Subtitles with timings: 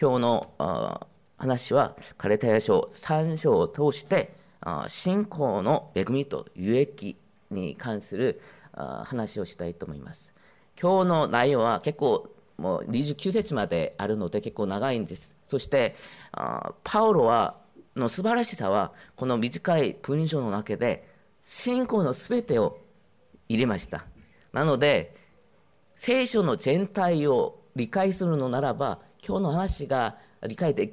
[0.00, 4.32] 今日の話はカレタヤ書3章を通して
[4.86, 7.16] 信仰の恵みと有益
[7.50, 8.40] に関する
[8.72, 10.32] 話をしたいと思います。
[10.80, 15.34] 今日の内容は結構もう29節まであるので結構長いんです。
[15.48, 15.96] そして
[16.84, 17.56] パウロは
[17.96, 21.08] の素晴らしさはこの短い文章の中で
[21.42, 22.78] 信仰のすべてを
[23.48, 24.04] 入れました。
[24.52, 25.16] なので
[25.96, 30.16] 聖書の全体を理解するのならば今日の話が
[30.46, 30.92] 理解で、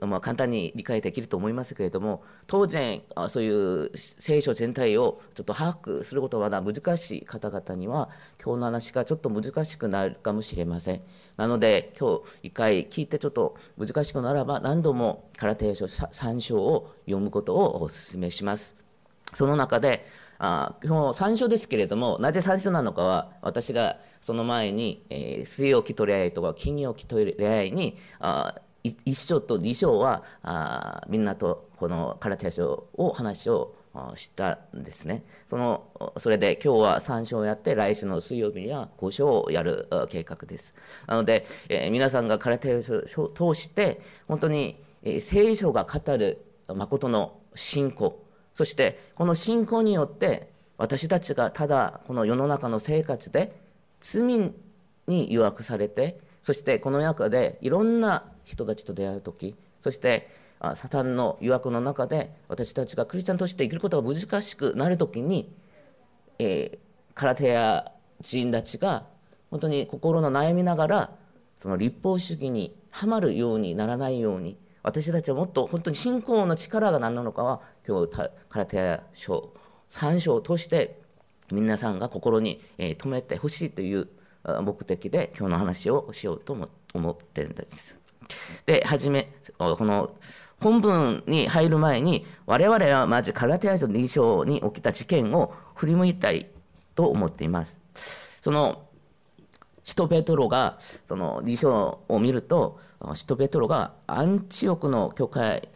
[0.00, 8.08] まあ、簡単に理解できると思いますけれども当然そういう聖書全体をちょっと把握することはまだ難しい方々には
[8.42, 11.02] 今日の話がちょっと難しくなるかもしれません。
[11.36, 18.76] なので今日一回聞いてちょっと難しくならば何度も空手書3章を読むことをお勧めします。
[19.34, 20.06] その中で
[20.38, 33.74] あ今日3章ですけれどもなぜ3章なのかは私がその前に、えー、水曜日取り合いとか金曜日取り合いにあ1章と2章はあみんなとこの空手書を話を
[34.14, 35.24] したんですね。
[35.46, 40.74] そのそれで今日は3章をやって来週の水曜日には5章をやる計画です。
[41.06, 48.25] なので、えー、皆さんが空手書を通して本当に、え、聖書が語る誠の信仰
[48.56, 53.54] そしてこの信仰によって私たちがただこの世の中の生活で
[54.00, 60.30] 罪に誘惑されてそしてこの中でいろんな人たちと出会う時そして
[60.74, 65.52] サタンの誘惑の中で私たちがクリスチャンとして生きることが難しくなる時に、
[66.38, 66.78] えー、
[67.14, 69.04] 空手や人たちが
[69.50, 71.10] 本当に心の悩みながら
[71.58, 79.52] その立法主義にはまるようにならないように私たちはもっと本当に信仰の力が何なのかは今日空手書
[79.90, 81.00] 3章を通して
[81.50, 84.08] 皆さんが心に留めてほしいという
[84.62, 86.56] 目的で今日の話をしようと
[86.94, 87.98] 思ってるんです。
[88.64, 90.14] で、はじめ、この
[90.60, 96.48] 本文に入る前に我々はまず空手書2章に起きた事件を振り向いたい
[96.94, 97.80] と思っています。
[98.40, 98.85] その
[99.86, 102.80] 使徒ペトロがその辞書を見ると
[103.14, 105.68] 使徒ペトロがアンチオクの教会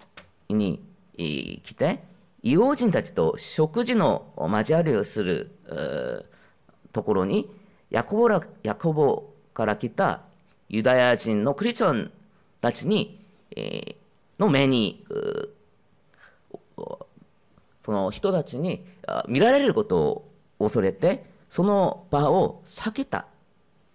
[0.49, 0.83] に
[1.17, 2.01] 来て
[2.43, 5.53] 異邦人たちと食事の交わりをする
[6.93, 7.49] ところに
[7.91, 10.23] ヤコボらヤコボから来た
[10.69, 12.11] ユダヤ人のクリスチャン
[12.61, 13.95] たちに、えー、
[14.41, 15.07] の目に
[17.85, 18.85] その人たちに
[19.29, 23.30] 見られることを恐れてその場を避けた。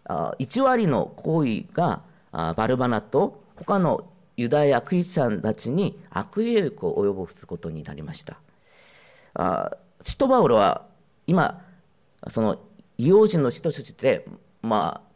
[0.05, 2.01] 1割の行為が
[2.31, 4.07] バルバナと他の
[4.38, 8.38] ユダヤクリスチャンたちに悪影響を及ぼすことになりました。
[10.01, 10.85] 使徒バウロは
[11.27, 11.61] 今
[12.27, 12.59] その
[12.97, 14.25] 異様人の使徒として
[14.61, 15.09] まあ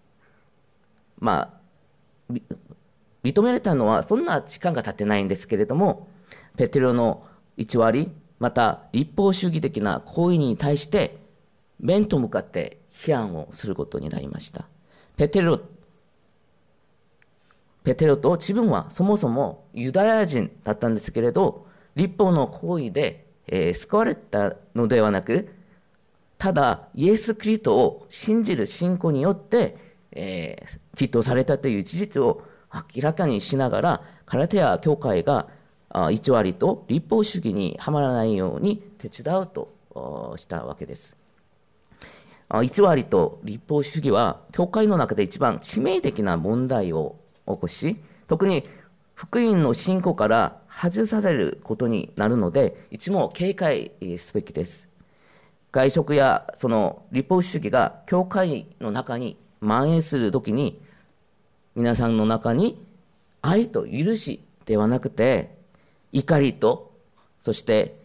[1.19, 1.59] ま
[2.29, 2.33] あ
[3.23, 6.07] 認められたのはそんな時間が経ってないんですけれども
[6.57, 7.25] ペテロの
[7.57, 11.17] 1割また立法主義的な行為に対して
[11.79, 14.65] 面と向かって批判をすることになりました。
[15.19, 15.59] ペテロ、
[17.83, 25.49] ペテロと自分はそもそもユダヤ人だったんですけれど、立法の行為で、えー、救われたのではなく、
[26.37, 29.75] ただ、イエス・キリストを信じる信仰によって、
[30.13, 32.41] えー、きっとされたという事実を
[32.95, 35.49] 明らかにしながら、カラテア教会が
[35.89, 41.18] 1割と立法主義にはまらないように手伝うとしたわけです。
[42.51, 47.17] 偽りと立法主義は、教会の中で一番致命的な問題を
[47.47, 48.63] 起こし、特に
[49.13, 54.87] 福音の信仰から外されることになるので、いつも警戒すべきです。
[55.71, 60.81] 外食やその立法主義が教会の中に蔓延するときに、
[61.75, 62.83] 皆さんの中に
[63.41, 65.55] 愛と許しではなくて、
[66.11, 66.91] 怒りと、
[67.39, 67.99] そして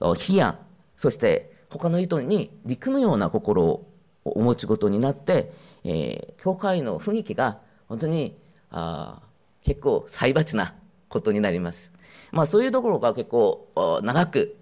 [0.00, 0.58] 批判、
[0.96, 3.88] そして他の人に憎むような心を
[4.24, 5.52] お持ちことになって、
[5.84, 8.36] えー、教会の雰囲気が本当に
[8.70, 9.20] あ
[9.64, 10.74] 結構裁罰な
[11.08, 11.90] ことになります。
[12.30, 13.68] まあ、そういうところが結構
[14.02, 14.56] 長く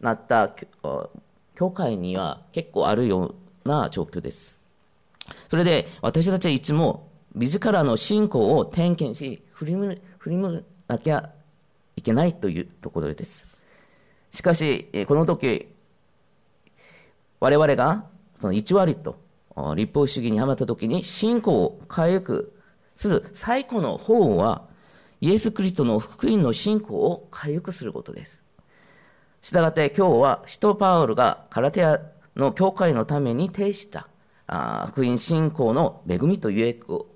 [0.00, 0.50] なった
[1.54, 4.56] 教会には結構あるような状況です。
[5.48, 11.30] それで私たちはいつも自らの信仰を点検し振り向振り向なきゃ
[11.96, 13.46] いけないというところです。
[14.30, 15.68] しかし、この時、
[17.44, 18.06] 我々が
[18.40, 19.18] その1割と
[19.76, 22.54] 立法主義にはまった時に信仰を回復
[22.96, 24.62] する最古の方は
[25.20, 28.42] イエス・クリストの福音の信仰を回復することです。
[29.42, 32.00] したがって今日は使徒パウルがカラテア
[32.34, 34.08] の教会のために呈した
[34.86, 37.06] 福音信仰の恵みという益を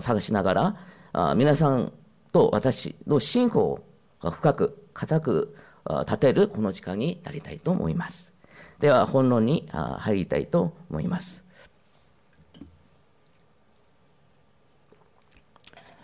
[0.00, 0.76] 探しなが
[1.12, 1.92] ら、皆さん
[2.32, 3.82] と私の信仰
[4.22, 5.56] を深く、固く
[6.06, 8.31] 立てるこの時間になりたいと思います。
[8.82, 11.44] では、本論に入りたいと思います。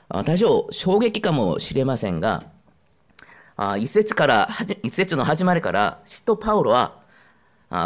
[0.08, 2.44] 多少衝撃かもしれませんが、
[3.78, 4.48] 一節から、
[4.84, 7.00] 一節の始まりから、使徒パウロは、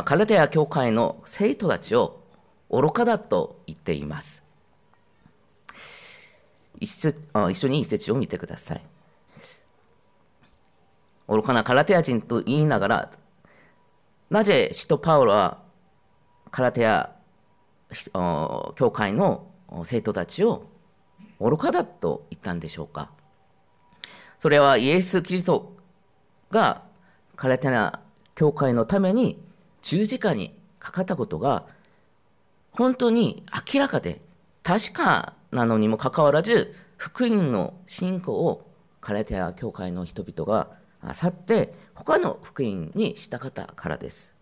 [0.04, 2.20] カルテア教会の生徒たちを
[2.68, 4.44] 愚かだと言っています。
[6.78, 7.14] 一
[7.50, 8.82] 一緒に一節を見てください。
[11.28, 13.10] 愚かなカラテア人と言いながら、
[14.32, 15.58] なぜ使徒パウロは
[16.50, 17.10] カラテア
[18.14, 19.46] 教会の
[19.84, 20.64] 生徒たちを
[21.38, 23.10] 愚かだと言ったんでしょうか。
[24.38, 25.76] それはイエス・キリスト
[26.50, 26.80] が
[27.36, 28.00] カラテア
[28.34, 29.38] 教会のために
[29.82, 31.66] 十字架にかかったことが
[32.70, 33.44] 本当に
[33.74, 34.22] 明らかで
[34.62, 38.66] 確かなのにもかかわらず福音の信仰を
[39.02, 40.80] カラテア教会の人々が
[41.14, 44.36] 去って他の福音にした方からです。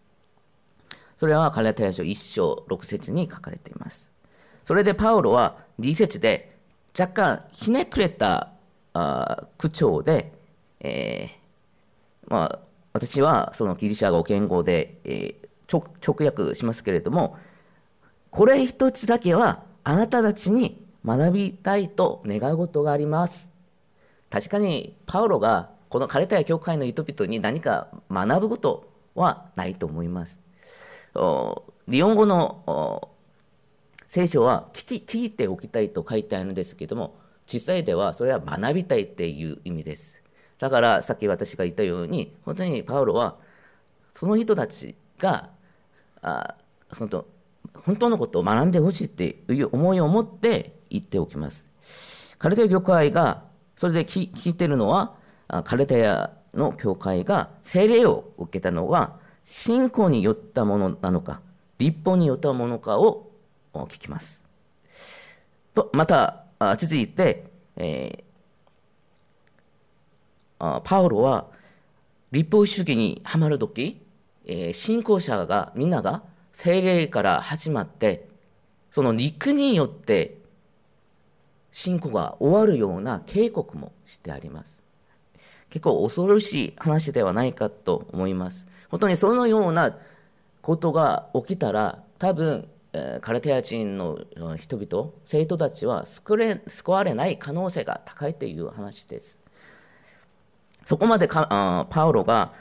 [1.17, 4.12] それはカラテア書1章6節に書かれています。
[4.65, 6.57] それでパウロは2節で
[6.99, 8.53] 若干ひねくれた
[8.93, 10.33] あ口調で、
[10.81, 12.59] えー、まあ、
[12.93, 17.37] 私はそのギリシャ語言語で、えー、直訳しますけれども、
[18.31, 23.51] これ一つだけはあなたたちに学びたいと願うことがあります。
[24.29, 30.38] 確かにパウロがこのカレタヤ教会の人々に何か学ぶことはないと思います。
[31.12, 33.10] 日本語の
[34.06, 37.19] 聖書は聞き聞いておきたいと書いてあるんですけども、
[37.52, 40.22] 実際ではそれは学びたいっていう意味です。
[40.58, 43.37] だからさっき私が言ったように、本当にパウロは
[44.12, 45.50] その人たちが
[46.22, 46.54] あ
[46.92, 47.25] その
[47.75, 52.37] 本当のことを学んでほしいっていう思いを持って言っておきます。
[52.38, 53.42] カルテ教会が
[53.75, 55.19] それで聞いてるのは、
[55.64, 61.41] カルテヤの教会が聖霊を受けたのは信仰によったものなのか、
[61.79, 63.31] 立法によったものかを
[63.73, 64.41] 聞きます。
[65.75, 66.44] とまた、
[66.76, 67.44] 続いて、
[67.76, 71.47] えー、パウロは
[72.32, 74.00] 立法主義にはまるとき、
[74.44, 78.29] えー、信仰者がみんなが聖霊から始まって、
[78.91, 80.38] その肉によって
[81.73, 84.82] 信仰が終わるような警告もしてあります。
[85.70, 88.67] 結構恐ろしい話ではないかと思います。
[88.88, 89.96] 本当にそのような
[90.62, 92.69] ことが起きたら、多分、
[93.20, 94.19] カルテア人の
[94.56, 99.38] 人々、生徒たちは救れ救われない可能性が高いという話です。
[100.84, 102.52] そこまでパウロが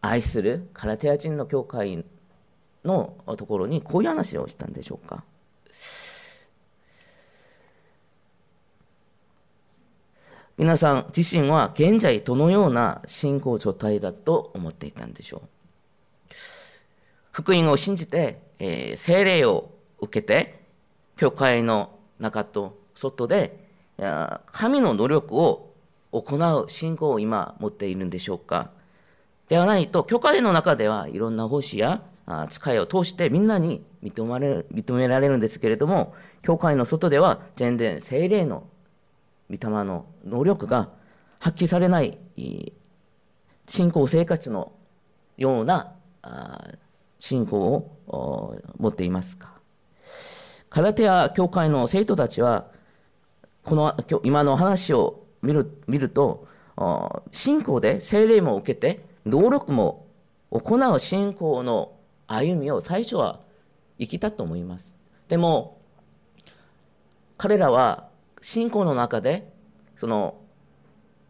[0.00, 2.02] 愛するカラテア人の教会
[2.82, 5.22] のところにこういう話をしたんでしょうか。
[10.62, 15.48] 皆さん自身は現在どのような信仰状態だと思っていたんでしょう？
[17.32, 20.62] 福音を信じて、えー、聖霊を受けて、
[21.16, 23.58] 教会の中と外で、
[24.46, 25.74] 神の努力を
[26.12, 28.70] 行う信仰を今持っているんでしょうか？
[29.48, 32.02] ではないと、教会の中ではいろんな奉仕や
[32.50, 34.24] 使いを通してみんなに認
[34.94, 38.68] められるんですけれども、教会の外では全然聖霊の
[39.50, 40.90] 御霊の能力が
[41.38, 42.18] 発揮されない
[43.66, 44.72] 信仰生活の
[45.36, 45.92] ような
[47.18, 49.52] 信仰を持っていますか。
[50.68, 52.66] カラテア教会の生徒たちは
[53.64, 53.94] この
[54.24, 56.46] 今の話を見る見ると
[57.30, 60.06] 信仰で聖霊も受けて能力も
[60.50, 61.92] 行う信仰の
[62.26, 63.40] 歩みを最初は
[63.98, 64.96] 生きたと思います。
[65.28, 65.78] でも
[67.36, 68.08] 彼らは
[68.42, 69.50] 信仰の中で
[69.96, 70.34] その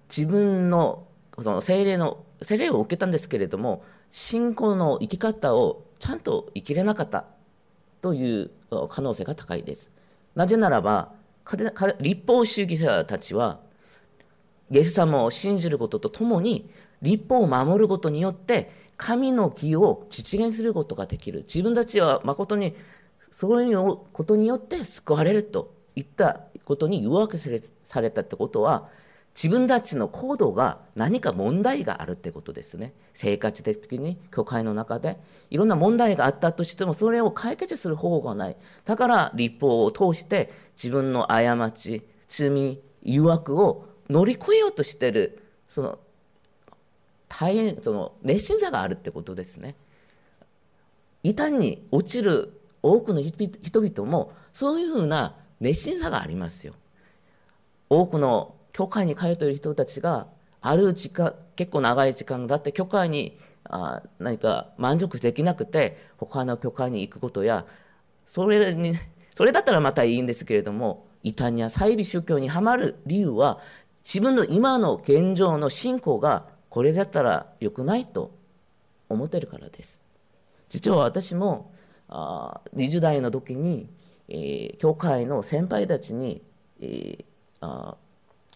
[0.09, 7.27] 自分のその精霊の精霊を受けたんですけれども信仰の生き方をちゃんと生きれなかった
[8.01, 8.51] という
[8.91, 9.91] 可能性が高いです。
[10.35, 11.13] なぜならば
[12.01, 13.61] 立法主義者たちは
[14.71, 16.71] イエス様を信じることとともに
[17.03, 22.75] 立法を守ることによって神の義を実現することができる自分たちは誠に
[23.31, 28.89] そういうことによって救われるといったことに誘惑されたってことは
[29.35, 32.93] 自分たちの行動が何か問題があるってことですね。
[33.15, 35.19] 生活的に教会の中で。
[35.49, 38.57] いろんな問題があったとしてもそれを解決する方法がない。
[38.85, 45.99] だから立法を通して自分の過ち罪誘惑を乗り越えようとしてるその
[47.29, 49.77] 大変その熱心さがあるってことですね。
[51.23, 56.75] 異端に落ちる多くの人々もそういうふうな熱心さがありますよ。
[57.89, 60.27] 多くの教会に通っている人たちが
[60.61, 67.65] ある時間結構長い時間だって教会にあ何か満足できなくて他の教会に行くことや
[68.27, 68.95] それに
[69.35, 73.61] それだったらまたいいんですけれども異端や再美宗教にはまる理由は
[74.03, 78.33] 自分の今の現状の信仰がこれだったら良くないと
[79.09, 80.03] 思ってるからです。
[80.69, 81.71] 実は私も
[82.09, 83.89] あ20代の時に、
[84.29, 86.43] えー、教会の先輩たちに、
[86.81, 87.25] えー、
[87.61, 87.97] あ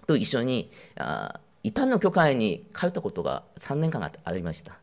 [0.06, 4.78] と一緒にあ異端の教会に通ったことが3年間ありました。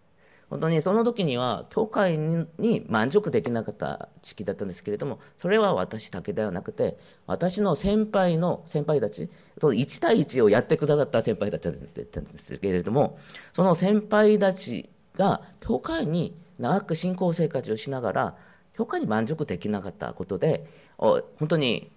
[0.50, 11.75] 本当にその時には教会に満足できなかった時期だったんですけれどもそれは私だけではなくて私の先輩の先輩たち1対1をやってくださった先輩たちだっ
[12.06, 13.18] たんですけれども
[13.54, 18.36] その先輩たちが教会に長く信仰生活をしながら
[18.75, 20.65] 教会に満足できなかったことで
[20.98, 21.92] 本当に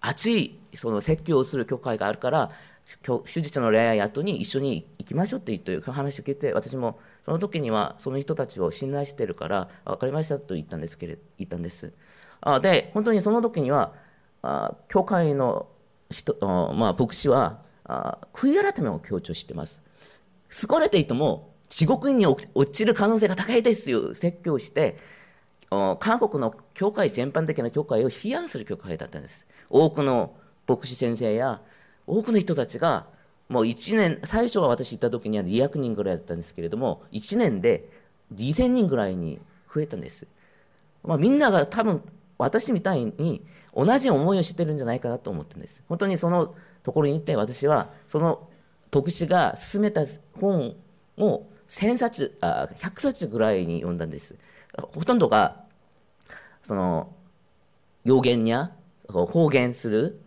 [0.00, 2.50] 熱いその説教をする教会があるから
[3.24, 11.92] 手術の恋愛後に一緒に行きましょうって言って話を聞いて私もその時にはその人たちを信頼しているから分かりましたと言ったんですけれ言ったんです。
[12.42, 13.94] あで本当にその時には
[14.42, 15.66] あ教会の
[16.10, 16.36] 人、
[16.76, 19.80] まあ、牧師はあ悔い改めを強調しています。
[20.50, 24.98] 救われていても地獄に落ちる可能性が高いですよ説教して
[26.00, 29.46] 韓国の教会全般的な教会を批判する教会だったんです。
[29.70, 30.34] 多くの
[30.66, 31.60] 牧師先生や
[32.06, 33.06] 多くの人たちが
[33.48, 37.88] もう1年最初は私行った時には200人ぐらいだったんですけれども1年で
[38.34, 39.40] 2000人ぐらいに
[39.72, 40.26] 増えたんです、
[41.02, 42.02] まあ、みんなが多分
[42.38, 45.82] 私みたいに同じ思いをしてるんじゃないかなと思ってんです。
[45.88, 48.48] 本当にそのところに行って私はその
[48.92, 50.02] 牧師が勧めた
[50.40, 50.76] 本
[51.18, 54.36] を1000冊あ100冊ぐらいに読んだんです。
[54.92, 55.63] ほとんどが
[56.64, 57.14] その
[58.04, 58.72] 予言や
[59.08, 60.20] 方言する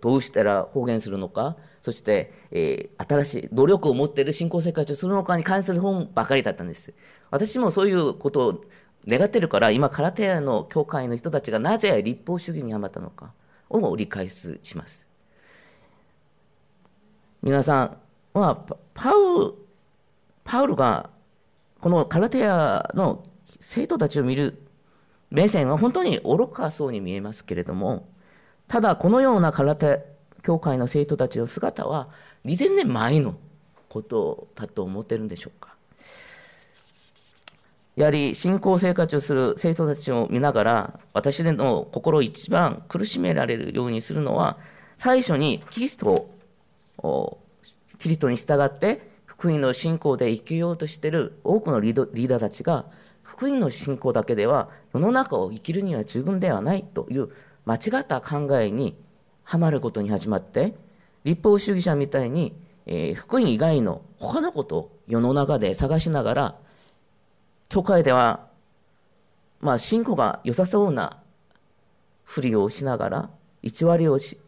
[0.00, 6.94] どうしたら方言するのか、そして、えー、新しい努力を持っている信仰生活をするのかに関する本ばかりだったんです。
[7.30, 8.64] 私もそういうことを
[9.08, 13.32] 願ってるから、今、カラテアの教会の人たちがなぜ立法主義にハマったのか
[13.70, 15.08] を理解します。
[17.42, 17.96] 皆さん
[18.38, 18.54] は、
[18.94, 19.54] パウ
[20.44, 21.10] パウルが
[21.80, 24.62] このカラテアの生徒たちを見る
[25.30, 28.08] 目線は本当に愚かそうに見えますけれども、
[28.68, 30.04] ただこのような空手
[30.42, 32.08] 教会の生徒たちの姿は
[32.44, 33.36] 2000年前の
[33.88, 35.70] ことだと思ってるんでしょうか。
[37.96, 44.58] やはり信仰生活をする生徒たちを見ながら私の心を一番苦しめられるようにするのは
[44.96, 46.30] 最初にキリスト
[46.98, 47.38] を
[47.98, 52.86] キリストに従って福音の信仰で生きようとしている多くのリーダーたちが
[53.22, 57.28] 福音の信仰だけでは世の中を生きるには十分ではないという
[57.64, 58.96] 間違った考えに
[59.44, 60.74] はまることに始まって
[61.24, 62.54] 立法主義者みたいに、
[62.86, 66.58] えー、福音以外の他のことを世の中で探しながら
[67.68, 68.48] 教会では
[69.60, 71.18] まあ信仰が良さそうな
[72.24, 73.30] ふりをしながら
[73.62, 74.38] 偽りをし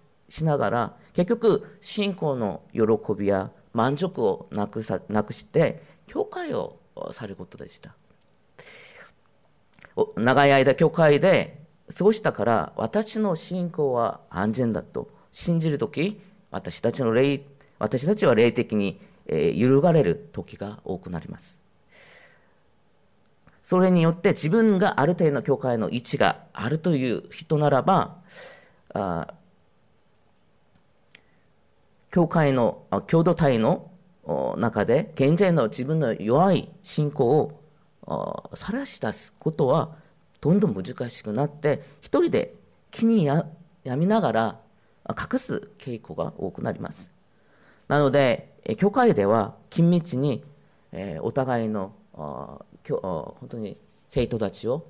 [0.42, 2.82] ながら結局信仰の喜
[3.18, 6.78] びや満足をなくさなくして教会を
[7.10, 7.94] されることでした。
[10.16, 16.20] 長い間教会でそうしたから私の信仰は安全だと信じるとき、
[16.50, 17.42] 私たちの霊、
[17.78, 21.60] 私たちは霊的に、え、揺るがれる時が多くなります。
[23.62, 28.18] それによって自分がある程度の教会の位置があるという人ならば、
[28.92, 29.34] あ
[32.10, 33.90] 教会の、共同体の
[34.58, 37.61] 中で現在の自分の弱い信仰を
[38.54, 39.94] 晒し出すことは
[40.40, 42.54] どんどん難しくなって一人で
[42.90, 43.46] 気にや
[43.84, 44.60] みながら
[45.08, 47.12] 隠す傾向が多くなります。
[47.88, 50.44] なので教会では緊密に
[51.20, 52.64] お互いの本
[53.48, 53.76] 当に
[54.08, 54.86] 生徒たちを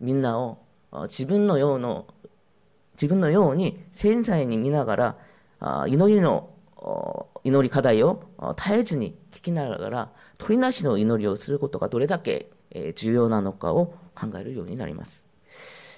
[0.00, 0.58] みんなを
[1.02, 2.06] 自分のようの
[2.94, 5.16] 自分のように繊細に見なが
[5.60, 6.50] ら祈りの
[7.44, 8.22] 祈り課題を
[8.56, 12.50] 絶えずに聞きながら鳥なしの祈りをすることがどれだけ
[12.94, 15.26] 重要なのかを考えるようになります。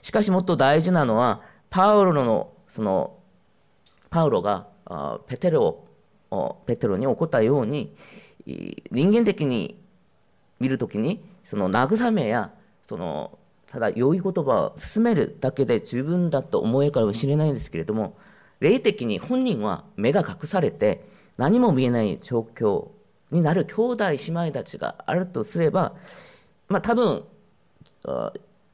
[0.02, 3.18] しかしもっと大事なのは、パウロの、その、
[4.10, 4.68] パウロが
[5.26, 5.84] ペテロ
[6.30, 7.94] をペテロに起こったように、
[8.90, 9.82] 人間的に
[10.60, 12.52] 見るときに、その慰めや、
[12.86, 18.16] その、ただ良い言葉を進めるだけで十分だと思えるかもしれないんですけれども、
[18.60, 22.88] 霊的に本人は目が隠されて何も見えない状況
[23.30, 25.94] になる兄弟姉妹たちがあるとすれば、
[26.68, 27.24] まあ多分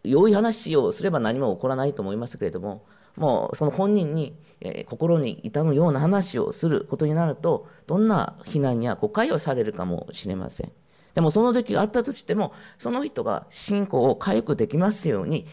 [0.02, 2.84] 良い話をすれば何も起こらないと思いますけれども
[3.16, 10.72] もうその本人に、えー、心に痛むような話をすることになると、どんな非難や誤解をされるかもしれません。
[11.14, 15.46] でもその時があったとしても、その人が信仰を回復できますように、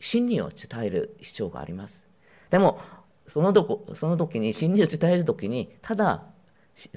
[0.00, 2.08] 真理を伝える必要があります。
[2.50, 2.80] でも、
[3.28, 6.24] そのどその時に、真理を伝える時に、ただ、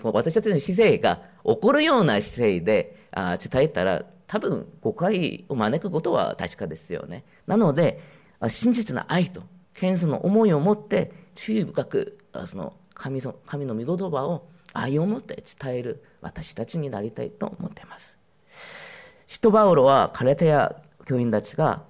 [0.02, 7.24] 私たちの姿勢が怒るような姿勢で伝えたら、多分誤解を招くことは確かですよね。
[7.46, 8.02] なので、
[8.50, 12.18] 真実な愛と謙遜の思いを持って注意深く
[12.48, 18.18] その神神の御言葉を愛を持って伝える私たちになりたいと思っています。
[19.28, 21.84] シトバウロはカレテヤ教員たちが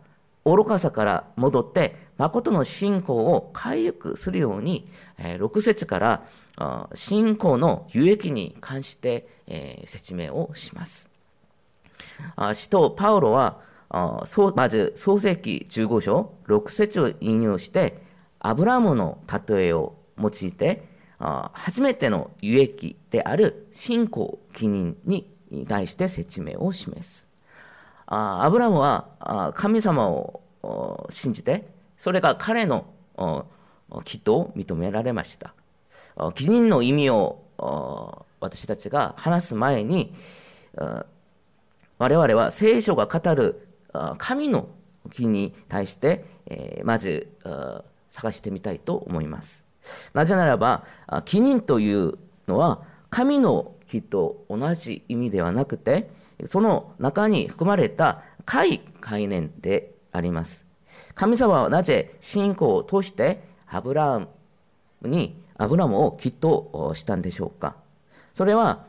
[0.43, 6.23] 愚かさから戻って誠の信仰を回復するように、6節から
[6.93, 9.27] 信仰の有益に関して
[9.85, 11.09] 説明をします。
[12.53, 13.59] 使徒パウロは
[14.55, 18.01] まず創世記15章6節を引用して
[18.39, 25.27] アブラムの例えを用いて初めての有益である信仰記念に
[25.67, 27.27] 対して説明を示す。
[28.07, 30.41] アブラムは神様を
[31.09, 32.85] 信じて、それが彼の
[33.17, 35.53] 祈祷を認められました。
[36.35, 37.41] 記念の意味を
[38.39, 40.13] 私たちが話す前に、
[41.97, 43.67] 我々は聖書が語る
[44.17, 44.67] 神の
[45.11, 46.25] 木に対して、
[46.83, 47.27] まず
[48.09, 49.63] 探してみたいと思います。
[50.13, 50.85] なぜならば、
[51.25, 52.17] 起任という
[52.47, 56.09] のは、神の木と同じ意味ではなくて、
[56.47, 60.65] その中に含まれた解概念であります。
[61.13, 64.27] 神様はなぜ信仰を通してアブラー
[65.01, 67.75] ムに、アブラムをきっとしたんでしょうか。
[68.33, 68.85] それは、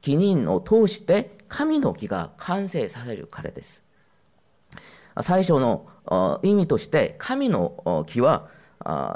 [0.00, 3.84] 起任を通して神の木が完成させるからです。
[5.20, 5.86] 最初の
[6.42, 8.48] 意味として神の木は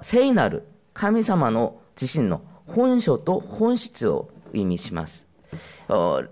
[0.03, 0.65] 聖なる
[0.95, 5.27] 神様の自身の本性と本質を意味します。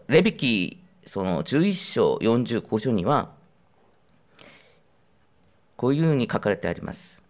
[0.06, 3.30] レビキその11章45章には
[5.76, 7.23] こういうふうに書かれてあります。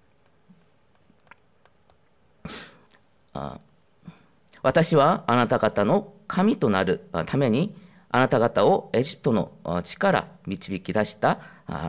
[4.62, 7.74] 私はあなた方の神となるために
[8.10, 11.40] あなた方をエジプトの地から導き出した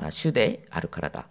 [0.10, 1.28] 主であるからだ。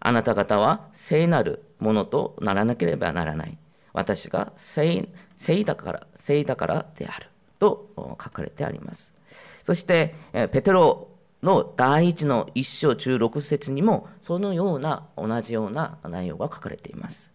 [0.00, 3.56] あなた方は聖なるものとならなければならない。
[3.92, 7.28] 私が聖聖だから、聖だからである。
[7.58, 9.14] と書かれてあります。
[9.62, 11.08] そして、ペテロ
[11.42, 17.30] の第一の一章16節にも、そのような、同じような内容が書かれています。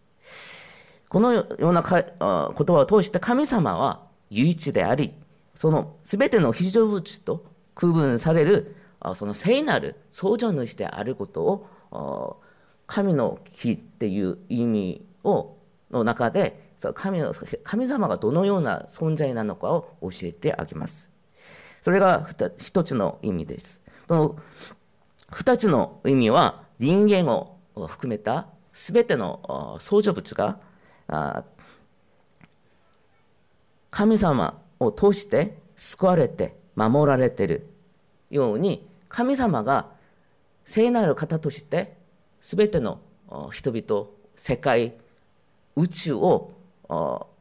[1.09, 5.13] このような言葉を通して神様は唯一であり、
[5.55, 7.45] その全ての非常物と
[7.75, 8.75] 区分される
[9.15, 12.41] その聖なる創造主であることを
[12.85, 15.57] 神の木っていう意味を
[15.91, 21.09] の中で神の神様がどのような存在なのかを教えてあげます。
[21.81, 23.81] それが一つの意味です。
[24.07, 24.35] その
[25.31, 30.59] 二つの意味は人間を含めた全ての創造物が
[33.89, 37.67] 神様を通して救われて守られている
[38.29, 39.87] ように神様が
[40.65, 41.97] 聖なる方として
[42.41, 42.99] 全ての
[43.51, 44.93] 人々世界
[45.75, 46.51] 宇宙を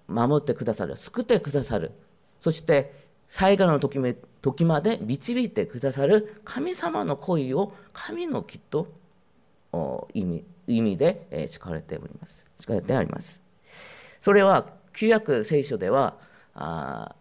[0.08, 1.92] 守ってくださる救ってくださる。
[2.40, 2.94] そして
[3.28, 8.88] 災害の時まで導いてくださる神様の恋を神のきっと
[10.14, 12.46] 意味意味で使われております。
[12.56, 13.42] 使われてあります。
[14.20, 16.16] それは旧約聖書では
[16.54, 17.14] あ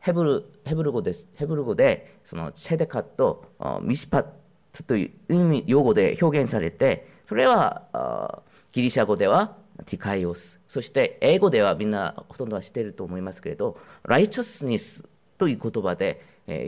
[0.00, 1.28] ヘブルヘブル語です。
[1.36, 4.24] ヘブル語で、そのチェデカとミシパ
[4.72, 16.20] ツという意味、用語で表現されて、それはギリシャ語ではティカイオス、そして英語ではみんなほとんどは知っていると思いますけれど、ライチョスニスという言葉で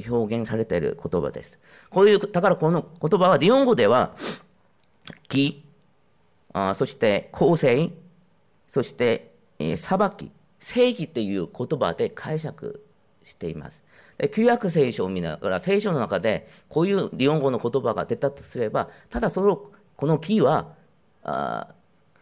[0.09, 1.59] 表現されている言葉です。
[1.91, 4.15] こういう、だからこの言葉は日本語では、
[5.29, 5.65] 義、
[6.75, 7.91] そして公正、
[8.69, 9.34] そして
[9.77, 12.85] 裁き、正義という言葉で解釈
[13.25, 13.85] しています。
[14.33, 19.61] 旧約聖書を見ながら聖書の中でこういう日本語の言葉が出たとすればただその
[19.97, 20.73] この木は
[21.25, 21.75] あ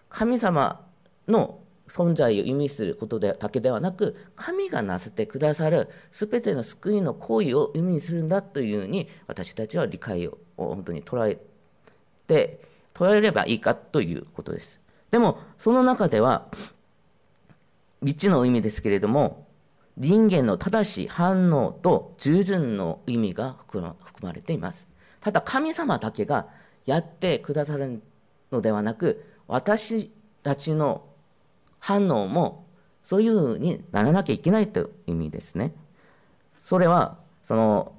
[0.08, 0.86] 神様
[1.28, 11.38] の存在を意味することでだけではなく神がなせてくださる全ての救いの行為を意味するんだというふうに私たちは理解を本当に捉え
[12.26, 12.60] て
[12.94, 14.80] 捉えればいいかということです。
[15.10, 16.48] でもその中では
[18.02, 19.46] 3つの意味ですけれども
[19.96, 24.88] 人間の正しい反応と従順の意味が含まれています。
[25.20, 26.48] ただ神様だけが
[26.84, 28.02] やってくださる
[28.50, 30.10] のではなく、私
[30.42, 31.04] たちの
[31.78, 32.64] 反応も
[33.02, 35.74] そういうふうにならなきゃいけないという意味ですね。
[36.56, 37.92] それは、その、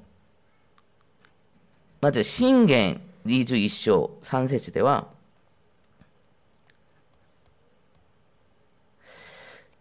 [2.02, 5.08] まず、信玄21章3節では、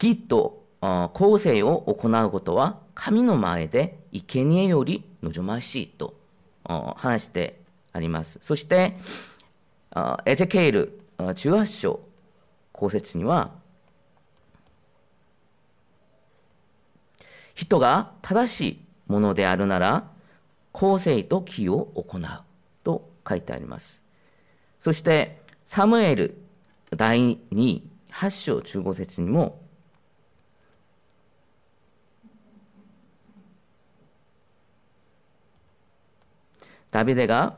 [0.03, 0.65] きっと
[1.13, 6.17] 公正を行うことは神の前で生贄より望ましいと
[6.65, 7.61] 話して
[7.93, 8.41] あります。
[8.43, 8.97] そして、
[10.27, 12.01] エゼケール18章
[12.73, 13.53] 公説には、
[17.55, 20.11] 人が正しいものであるなら、
[20.73, 22.23] 公正と義を行う
[22.83, 24.03] と書いてあります。
[24.81, 26.43] そして、サムエル
[26.91, 29.62] 第2、8章15節にも、
[36.93, 37.57] ダビデが、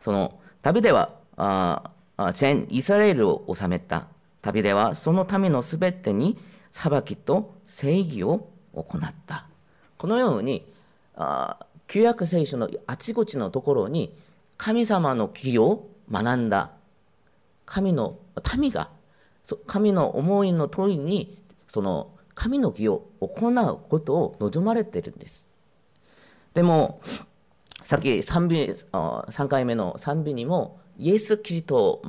[0.00, 1.92] その、ダビデは、あ
[2.32, 4.06] 全イスラエルを治めた。
[4.42, 6.36] ダビデはその民のすべてに
[6.70, 9.46] 裁きと正義を行った。
[9.98, 10.72] このように、
[11.14, 14.16] あ旧約聖書のあちこちのところに
[14.56, 16.70] 神様の義を学んだ
[17.66, 18.18] 神の
[18.58, 18.88] 民が
[19.66, 25.48] 神の思いの通りにその神の義を行うことを望まれているんです。
[26.54, 27.00] でも
[27.84, 32.02] さっき賛美3回目の賛美にもイエス・キリスト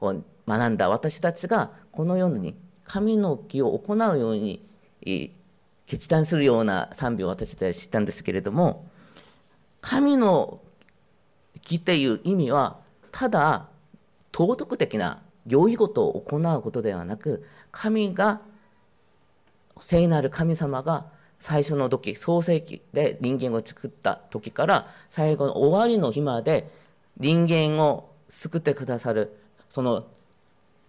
[0.00, 4.68] を学んだ私たちがこのように神の義を行うように
[5.86, 8.86] 決断するような賛美を私たちは知ったんですけれども
[9.80, 10.60] 神の
[11.62, 12.78] 義っていう意味は
[13.10, 13.68] ただ
[14.32, 18.40] 道徳的な良いことを行うことではなく神が
[19.78, 21.06] 聖なる神様が
[21.44, 26.70] 最初の時創世記で人間を作った時から最後の終わりの日まで
[27.18, 29.36] 人間を救ってくださる
[29.68, 30.06] その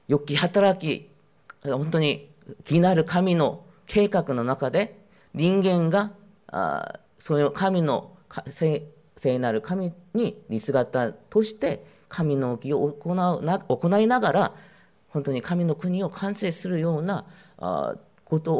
[0.07, 1.09] 良き働き
[1.61, 2.29] 本当に
[2.63, 4.97] 気になる神の計画の中で
[5.33, 6.13] 人間が
[6.47, 8.15] あその神の
[8.47, 8.87] 聖
[9.39, 14.53] なる神に似姿として神の義を行うな行いながら
[15.09, 17.25] 本当に神の国を完成するような
[17.57, 18.53] あこと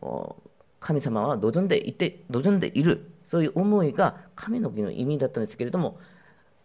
[0.00, 0.39] を
[0.80, 3.10] 神様は望んでいて望んでいる。
[3.30, 6.00] そういう思いが神の義の意味だったんですけれども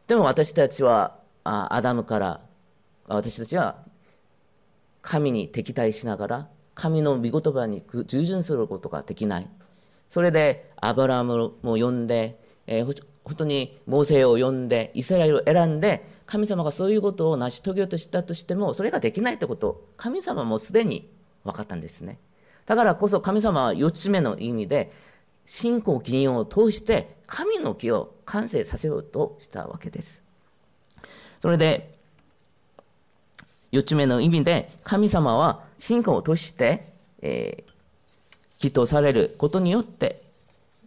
[0.08, 2.42] でも私たちはあアダムから
[3.08, 3.84] 私たちは
[5.04, 9.50] 神に敵対しながら神の御言葉に従順することができない。
[10.10, 21.10] それでアブラムも呼んで、えー、本当にモーセを呼んでイスラエルを選んで神様がそういうことを成し遂げようとしたとしてもそれができないってこと神様もすでに
[21.44, 22.18] 分かったんですね。
[22.66, 24.92] だからこそ神様は4つ目の意味で
[25.46, 30.24] 信仰義人を通して神の木を完成させようとしたわけです
[31.42, 31.96] それで
[33.72, 37.72] 4つ目の意味で神様は信仰を通して、えー、
[38.62, 40.22] 祈祷されることによって、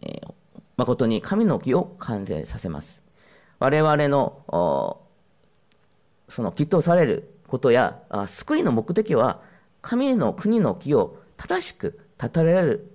[0.01, 0.33] えー、
[0.75, 3.03] 誠に神の木を完成させます。
[3.59, 5.01] 我々の
[6.27, 9.41] その祈祷されることや救いの目的は
[9.81, 12.91] 神の国の木を正しく立てられる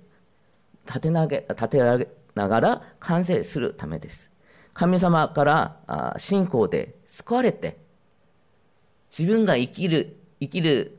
[0.86, 4.30] 立てなげ立てられながら完成するためです。
[4.74, 7.78] 神様から信仰で救われて
[9.08, 10.98] 自分が生きる生きる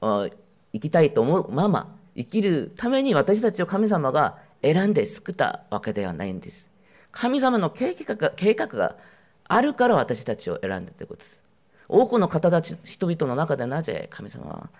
[0.00, 0.30] 生
[0.80, 6.70] きたいと思うまま生きるために私たちを神様が選んで救ったわけではないんです。
[7.12, 8.96] 神様の計画が計画が
[9.44, 11.44] あるから私たちを選んだということです。
[11.88, 14.70] 多くの方たち、人々の中でなぜ神様は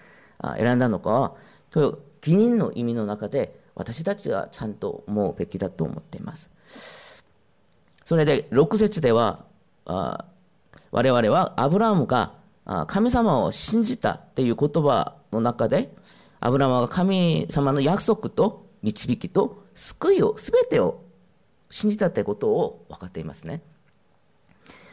[0.59, 1.35] 選んだのかは、
[1.75, 1.99] 今日、
[2.31, 6.51] 義人の意味の中で私たちがちゃんと思うべきだと思っています。
[8.05, 9.45] それで、6節では、
[9.87, 10.25] あ
[10.91, 12.35] 我々はアブラハムが
[12.87, 15.95] 神様を信じたっていう言葉の中で、
[16.39, 21.03] アブラハムが神様の約束と導きと救いを、すべてを
[21.71, 23.63] 信じたってことを分かっていますね。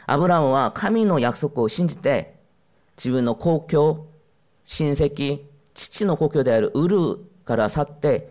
[0.06, 2.40] アブラハムは神の約束を信じて、
[2.98, 4.08] 自分の故郷、
[4.70, 8.30] 親戚、父の故郷であるウルーから去って、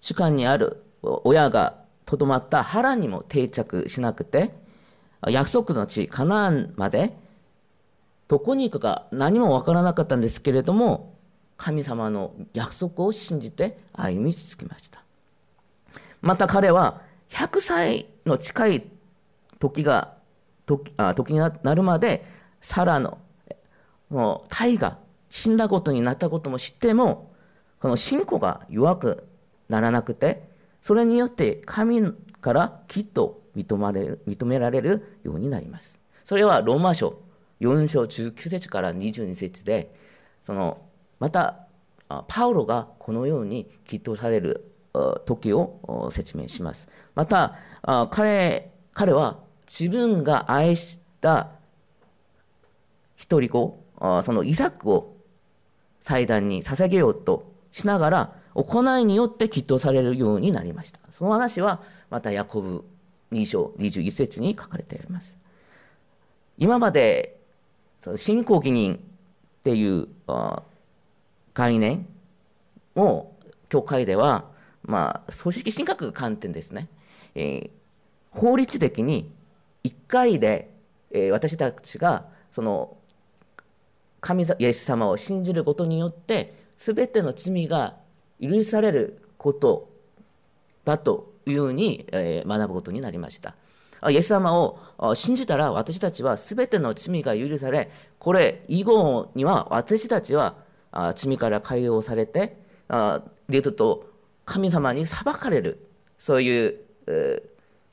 [0.00, 4.52] 主観にある親がとどまった腹にも定着しなくて、
[5.28, 7.16] 約束の地、カナンまで、
[8.26, 11.14] どこに行くか何もわからなかったんですけれども、
[11.56, 15.04] 神様の約束を信じて歩み続きました。
[16.20, 18.84] また彼は100歳の近い
[19.60, 20.14] 時が、
[20.66, 22.26] 時あ時になるまで、
[22.60, 23.18] サラの
[24.10, 24.98] もうタイが
[25.36, 27.30] 死んだことになったことも知っても、
[27.78, 29.28] この信仰が弱く
[29.68, 30.48] ならなくて、
[30.80, 36.00] それによって神からきっと認められる認められるようになります。
[36.24, 37.20] それはローマ書
[37.60, 39.94] 4章19節から22節で
[40.46, 40.78] その
[41.18, 41.66] また
[42.28, 44.72] パウロがこのように祈祷される
[45.26, 46.88] 時を説明します。
[47.14, 47.56] また
[48.10, 51.50] 彼彼は自分が愛した
[53.16, 53.84] 一人子
[54.22, 55.15] そのイサクを
[56.06, 61.00] 祭壇に捧げようとしながら行いによって祈祷されるようになりました。
[61.10, 62.84] その話はまたヤコブ
[63.32, 65.36] 2章21節に書かれています。
[66.58, 67.40] 今まで
[68.14, 68.98] 信仰義人っ
[69.64, 70.06] ていう
[71.52, 72.06] 概念
[72.94, 73.32] を
[73.68, 74.44] 教会では、
[74.84, 76.86] まあ、組織神学観点ですね、
[77.34, 77.70] えー、
[78.30, 79.28] 法律的に
[79.82, 80.70] 1回で、
[81.10, 82.96] えー、私たちがその
[84.20, 87.96] 神イエス様を信じることによって全ての罪が
[88.40, 89.88] 許されること
[90.84, 93.54] だというふうに、学ぶことになりました。
[94.08, 100.56] イエス様を信じたら私たちは全ての罪が許され、これ以後には私たちは
[101.14, 102.56] 罪から解放されて、
[103.48, 104.10] リトと
[104.44, 106.80] 神様に裁かれる、そういう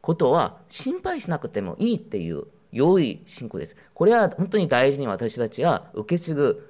[0.02, 3.78] ことは心配しなくてもいいっていう良い信仰です。
[3.94, 6.70] これは本当に大事に私たちは受け継ぐ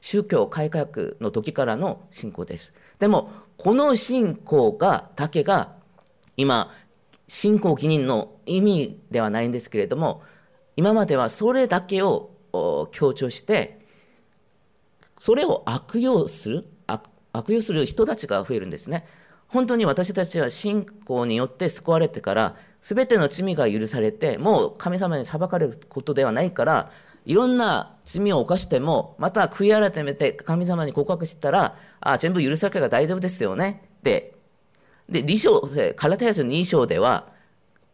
[0.00, 0.88] 宗教改革
[1.20, 2.74] の時からの信仰です。
[2.98, 5.76] でも、この信仰が、だけが、
[6.36, 6.72] 今、
[7.26, 10.22] 信仰義人の意味ではないんですけれども、
[10.76, 12.30] 今まではそれだけを
[12.92, 13.80] 強調して、
[15.18, 19.06] それを悪用する悪、悪用する人たちが増えるんですね。
[19.48, 26.90] 本当に私たちは信仰によって救われてから、すべての罪が許されて、もう神様に裁かれることではないから、
[27.24, 34.34] いろんな罪を犯しても、また悔い改めて神様に告白したら、あ全部許されるから大丈夫ですよねって。
[35.08, 37.28] で、2章、カラテヤ書2章では、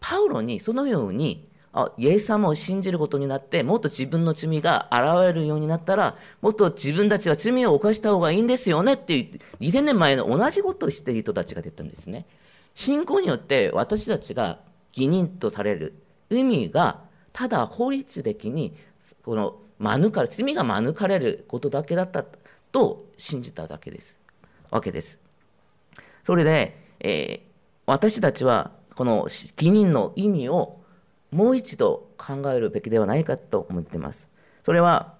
[0.00, 12.26] パウロにそのように、あイエス様を信じることになって、もっと自分の罪が現れるようになったら、もっと自分たちは罪を犯した方がいいんですよねっていう、2000年前の同じことをしている人たちが出たんですね。
[12.74, 14.58] 信仰によって私たちが
[14.96, 15.94] 義人とされる
[16.30, 17.02] 意味が、
[17.32, 18.76] ただ法律的に
[19.24, 22.24] この免れ罪が免れることだけだった
[22.70, 24.20] と信じただけです
[24.70, 25.18] わけです。
[26.22, 27.50] それで、えー、
[27.86, 30.80] 私たちはこの義人の意味を
[31.30, 34.28] もう一度考えるべきではないかと思っています。
[34.62, 35.14] それは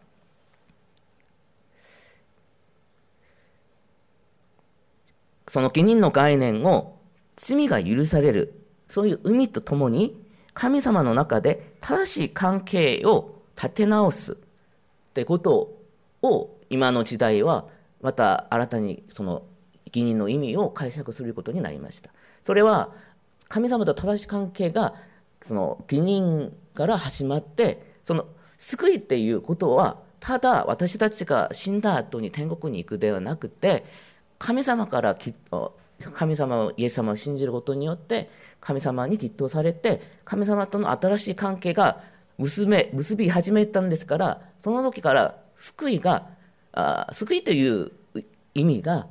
[5.49, 6.99] その義人の概念を
[7.37, 8.64] 罪が許される
[8.95, 14.37] そういう意味とともに神様の中で正しい関係を立て直すっ
[15.15, 15.75] てこと
[16.23, 17.65] を今の時代は
[18.03, 19.43] また新たにその
[19.87, 22.11] 義人の意味を解釈することになりました。
[22.45, 22.93] それは
[23.49, 24.95] 神様と正しい関係が
[25.43, 28.29] その義人から始まってその
[28.59, 33.85] 救いっていうことはただ私たちが死んだ後に天国に行くではなくて
[34.39, 35.17] 神様から
[36.01, 38.29] 神様をイエス様を信じることによって
[38.61, 42.01] 神様にきっされて神様との新しい関係が
[42.39, 46.29] 結め結び始めたんですからその時から救いが
[46.73, 47.93] あ救いという
[48.55, 49.07] 意味が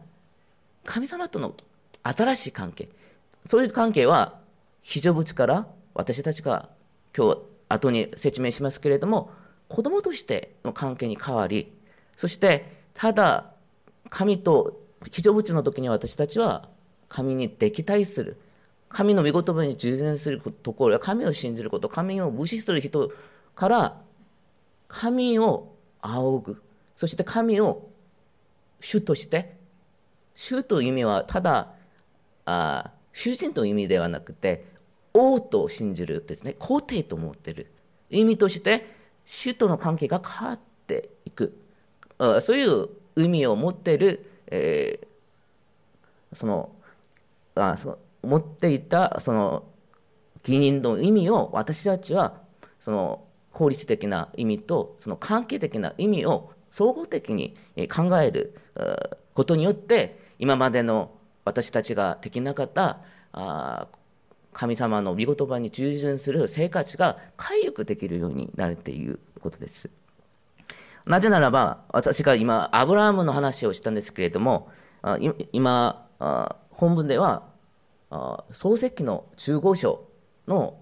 [0.84, 1.56] 神様との
[2.04, 2.90] 新しい関係。
[3.48, 4.40] そういう関係は
[4.82, 6.70] 非常口から私たちが
[7.16, 9.32] 今日後に説明しますけれども
[9.68, 11.74] 子供としての関係に変わり
[12.16, 13.52] そしてただ
[14.10, 14.80] 神と
[15.12, 16.70] 非常口の時に私たちは
[17.08, 18.38] 神に敵対する。
[18.90, 23.12] 神の御言葉に従前するところや神を信じること神を無視する人
[23.56, 24.02] から
[24.88, 26.62] 神を仰ぐ。
[26.96, 27.90] そして神を
[28.80, 29.56] 主として
[30.36, 31.74] 主という意味はただ
[32.46, 34.66] あ主人という意味ではなくて
[35.14, 36.56] 王と信じるですね。
[36.60, 37.72] 皇帝と思ってる。
[38.10, 38.88] 意味として
[39.26, 41.58] 主との関係が変わっていく。
[42.20, 46.72] あそういう意味を持っている、えー、その
[47.56, 49.64] あその持っていたその
[50.44, 52.42] 義人の意味を私たちは
[52.80, 57.56] その法律的な意味とその関係的な意味を総合的に
[57.88, 58.60] 考える
[59.36, 61.12] ことによって今までの
[61.46, 63.00] 私たちができなかった
[63.32, 63.88] あ
[64.54, 69.90] 神様の御言葉に従順する生活が回復できるようになるということです。
[71.06, 74.70] なぜならば私が今アブラハムの話をしたんですけれども
[75.52, 76.08] 今
[76.74, 77.44] 本文では
[78.52, 80.04] 創世記の15章
[80.48, 80.78] の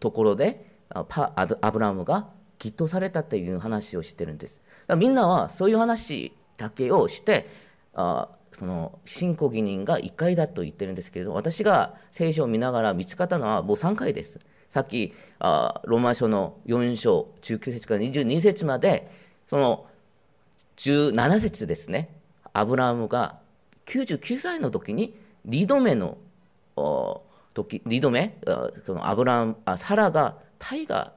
[0.00, 4.60] ところでアブラムがきっとされたという話をしてるんです。
[4.96, 7.48] みんなはそういう話だけをして
[7.94, 14.40] あその信仰義人が1回だと言ってるんですけれど私が聖書を見ながら見つかったのはもう3回です。
[14.70, 19.10] さっきあローマ書の4章19節から22節まで
[19.46, 19.86] その
[20.76, 22.10] 17節ですね
[22.52, 23.38] アブラムが
[23.88, 25.16] 99歳の時に
[25.48, 26.18] 2度目の
[27.54, 28.38] 時2度目
[28.86, 31.14] そのアブラムサラがタイが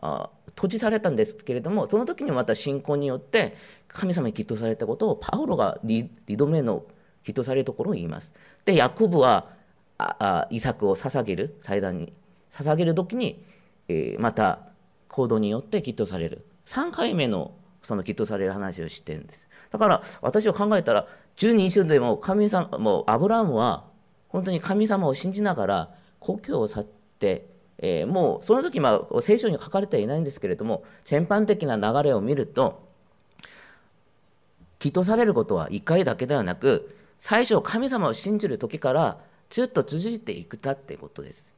[0.00, 3.56] 閉じされたんですけれどもその時にまた信仰によって
[3.88, 6.84] 神様に祈祷されたことをパウロが 2, 2度目の
[7.24, 8.32] 祈祷されるところを言います。
[8.64, 9.48] でヤコブは
[9.98, 12.12] ああイサクを捧げる祭壇に
[12.50, 13.44] 捧げる時に、
[13.88, 14.60] えー、また
[15.08, 16.46] 行動によって祈祷される。
[16.66, 17.52] 3回目の
[17.82, 19.48] その祈祷される話をしてるんです。
[19.70, 21.06] だから私は考えたら
[21.40, 23.84] 12章でも神様もうアブラハムは
[24.28, 27.46] 本当に神様を信じながら故郷を去って、
[27.78, 32.86] えー、もうその時まあ聖書に書かれてはいないんですけれども全般的な流れを見ると
[34.80, 41.52] 祈祷されることは1回だけではなく最初神様を信じる時からずっと続いていくたってことです。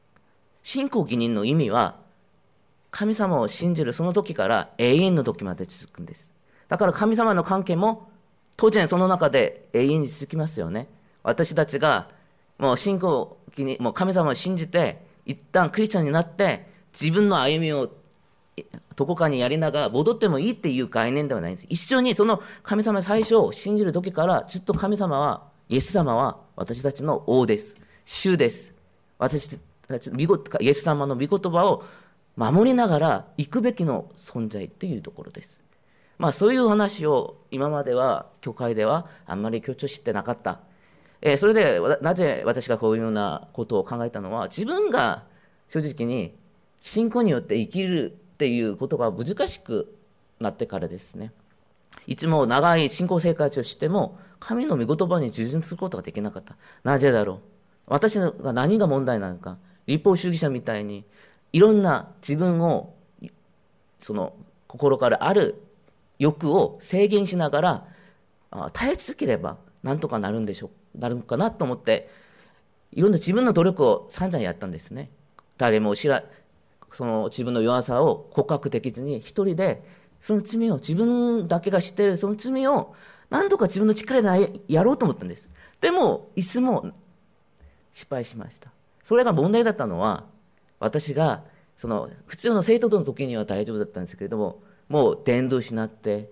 [0.61, 1.95] 信仰義人の意味は
[2.89, 6.31] 神様を信じるその時から永遠の時まで続くんです。
[6.69, 8.09] だから神様の関係も
[8.57, 10.87] 当然その中で永遠に続きますよね。
[11.23, 12.09] 私たちが
[12.57, 16.67] もう信仰にもう神様を信じて一旦クリスチャンになって
[16.99, 17.91] 自分の歩みを
[18.95, 21.67] どこかにやりながら戻ってもいいっていう概念ではないんです。
[21.69, 27.75] 一緒にその神様最初を信じる時からずっと神様はイエス様は私たちの王です。
[28.05, 28.73] 主です。
[29.17, 31.83] 私たちイエス様の御言葉を
[32.35, 35.62] 守りながら行くべきの存在というところです。
[36.17, 40.59] まあそういう話を今までは教会ではあんまり強調してなかった。
[41.21, 45.23] えー、それでなぜ私がこういうようなことを考えたのは自分が
[45.69, 46.35] 正直に
[46.79, 49.95] 信仰によって生きるっていうことが難しく
[50.39, 51.31] なってからですね。
[52.07, 56.57] いつも長い信仰生活をしても神の御言葉に従順することができなかった。
[56.83, 57.39] なぜだろう
[57.87, 59.57] 私が何が問題なのか。
[59.87, 61.05] 立法主義者みたいに
[61.51, 62.95] いろんな自分を
[63.99, 64.33] その
[64.67, 65.62] 心からある
[66.23, 67.87] 欲を制限しながら
[68.71, 72.09] 耐え続ければなんとかなるんでしょうなるのかなと思って
[72.93, 75.09] いろんな自分の努力を散々やったんですね。
[75.57, 76.23] 誰も知ら
[76.91, 79.83] その自分の弱さを告白できずに一人で
[80.21, 82.95] その罪を自分だけが知ってるその罪を
[83.29, 85.49] 何とか自分の力でやろうと思ったんです。
[85.81, 86.91] でもいつも
[87.91, 88.69] 失敗しました。
[89.03, 90.23] それが問題だったのは
[90.79, 91.43] 私が
[91.75, 94.61] その普通の生徒との時には大丈夫だったんですけれども
[94.93, 96.31] もう伝道師になって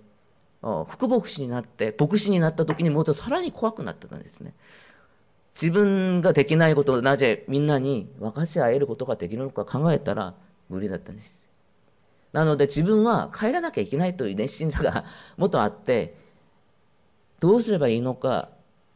[0.88, 4.54] 副牧師になって牧師になった時にもっとさらに怖くなったんですね
[5.54, 10.36] 自分ができないことをなぜみんなに分かち合えることができるのか考えたら
[10.70, 11.46] 無理だったんです
[12.32, 15.04] なので自分は帰らなきゃいけないという熱心さが
[15.36, 16.16] もっとあって
[17.40, 18.50] どうすればいいのか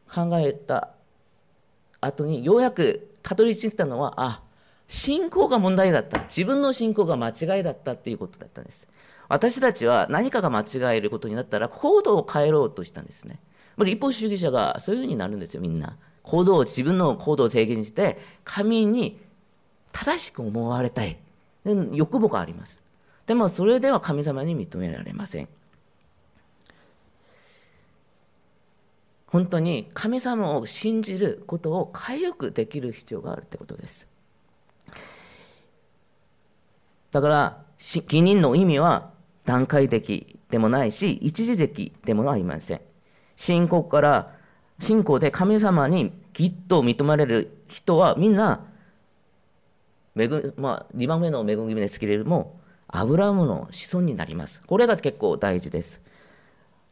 [0.07, 0.91] 考えた
[1.99, 4.41] 後にようやくたどり着いたのは、あ、
[4.87, 6.19] 信仰が問題だった。
[6.19, 8.87] 自分の信仰が間違いだったっていうことだったんです。
[9.27, 13.39] 私たちは何かが間違えることになったら行動を変えろうとしたんですね。
[13.77, 15.97] 立法主義者がそういうふうになるんですよ、みんな。
[16.23, 19.19] 行動を、自分の行動を制限して、神に
[19.91, 21.17] 正しく思われたい。
[21.91, 22.81] 欲望があります。
[23.25, 25.49] でもそれでは神様に認められません。
[29.27, 34.07] 本当に神様を信じることを回復できる必要があるってことです。
[37.11, 39.11] だから、義人の意味は
[39.45, 42.81] 段階的でもないし、一時的でもありません。
[43.35, 44.35] 信仰から、
[44.79, 48.65] 信仰で神様にきっと認められる人はみんな、
[50.17, 50.27] 恵
[50.57, 54.61] まあ、2番目の恵みですけれども、アブラムの子孫になります。
[54.65, 56.01] これが結構大事です。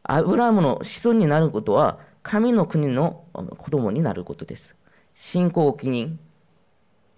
[0.02, 3.24] アブラムの子孫になることは、神の国の
[3.58, 4.76] 子供になることです。
[5.14, 6.18] 信仰を機に、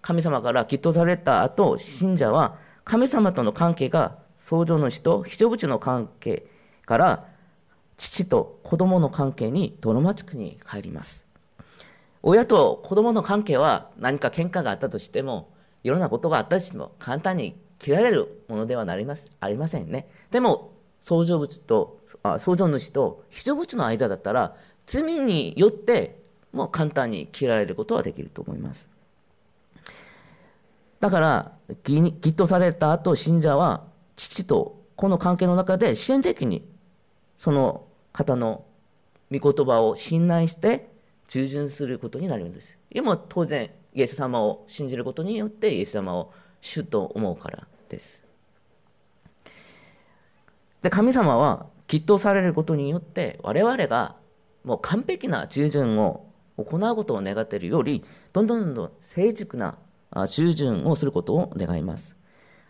[0.01, 6.45] 神様から祈祷された後、信者は神様との関係が創造主と非常口の関係
[6.85, 7.25] から
[7.97, 11.25] 父と子供の関係にドラマチックに入ります。
[12.23, 15.49] 親と子供の関係は何か喧嘩があったとしても、
[15.83, 20.07] いろんなことがあったとしても簡単に切られるものではなりますありませんね。
[20.31, 20.71] でも、
[21.01, 26.21] 創造物と、あ創造主と非常物の間だったら、罪によって
[26.53, 28.89] もう簡単に切られることはできると思います。
[30.99, 31.51] だから、
[31.83, 33.85] ぎっとされた後、信者は
[34.17, 36.67] 父とこの関係の中で自然的に
[37.37, 38.65] その方の
[39.31, 40.89] 御言葉を信頼して
[41.27, 42.79] 従順することになるんです。
[42.89, 48.23] でも当然、イエス様を信じることによってイエス様を主と思うからです。
[50.81, 54.15] で、神様はきっとされることによって我々が
[54.63, 56.25] もう完璧な従順を
[56.57, 58.03] 行うことを願っているより、
[58.33, 59.77] どんどんどんどん成熟な
[60.27, 62.15] 従順をすることを願います。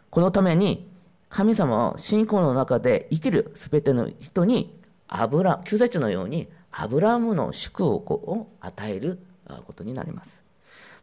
[0.09, 0.89] このために
[1.29, 9.19] 神様は信仰の中で生きるすべての人に油、救世主のようにアブラムの祝福を与える
[9.65, 10.43] ことになります。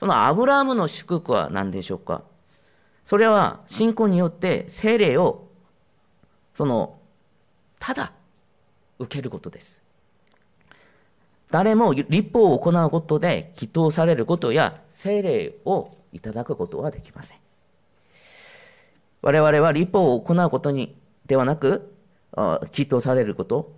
[0.01, 2.23] そのアブラムの祝福は何でしょうか？
[3.07, 5.49] それは信仰によって精霊を
[6.55, 6.99] その
[7.79, 8.13] ただ
[8.99, 9.83] 受けることです。
[11.51, 17.39] 誰も立法を行うことで祈祷されることや精霊をいただくことはできません。
[19.25, 21.95] 我々は立法を行うことにではなく、
[22.37, 23.73] 祈祷されること、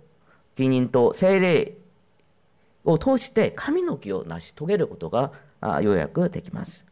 [0.57, 1.77] 義人と精霊
[2.83, 5.31] を通して神の義を成し遂げることが
[5.81, 6.85] ようやくできます。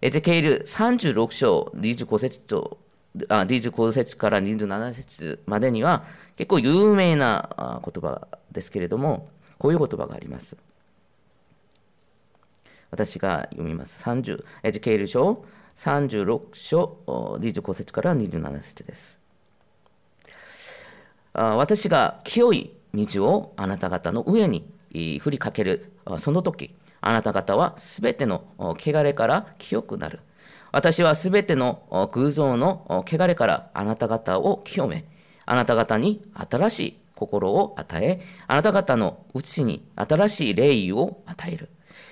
[0.00, 2.78] エゼケイル36章25節と
[3.16, 6.02] 25節から27節までには
[6.36, 10.56] 結構有名な言葉ですけれども、こういう言葉があります。
[12.90, 14.02] 私が読みます。
[14.02, 15.44] 30エゼケイル書
[15.80, 19.18] 36章25節から27節です。
[21.32, 30.20] 私が清い道をあなた方の上に振りかけるその時あなた方はすべての汚れから清くなる。
[30.70, 35.06] 私はすべての偶像の汚れからあなた方を清め、
[35.46, 41.70] あなた方に新しい心を与え、あなた方のうちに新しい霊を与える。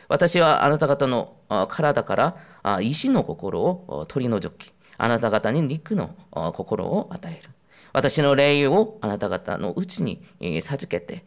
[0.08, 1.36] 私はあなた方の
[1.68, 6.14] 体から石の心を取り除き、あなた方に肉の
[6.54, 7.50] 心を与える。
[7.92, 10.22] 私の霊をあなた方のうちに
[10.62, 11.24] 授けて、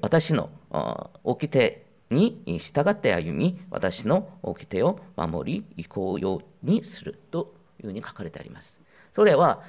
[0.00, 0.50] 私の
[1.24, 8.80] 掟に従って歩み、私の掟を守り、行こうようにするというふうに書かれてあります。
[9.12, 9.62] それは、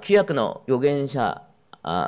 [0.00, 1.42] 旧約の預言者、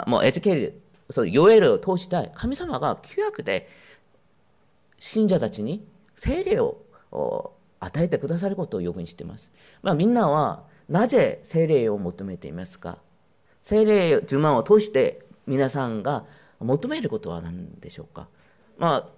[0.07, 3.68] もうエゼケール、そうヨエルを通して神様が旧約で
[5.01, 5.84] 信者たちに
[6.14, 6.76] 聖霊を
[7.80, 9.51] 与えてくださることを予言しています。
[9.82, 12.98] まあ、みんなはなぜ聖霊を求めていますか？
[13.61, 16.24] 聖霊呪文を通して皆さんが
[16.61, 18.28] 求めることは何でしょうか？
[18.78, 19.09] まあ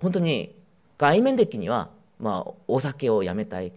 [0.00, 0.56] 本当に
[0.98, 3.72] 外面的には、まあ、お酒をやめたい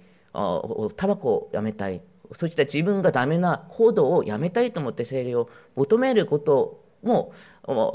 [0.96, 7.34] タバコをやめたいそして自分がダメな行動をやめたいと思って聖霊を求めることも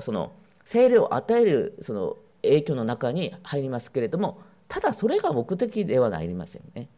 [0.01, 0.32] その
[0.64, 6.89] 聖霊を与えるその影響の中に入りますけれどもただそれが目的ではありませんね。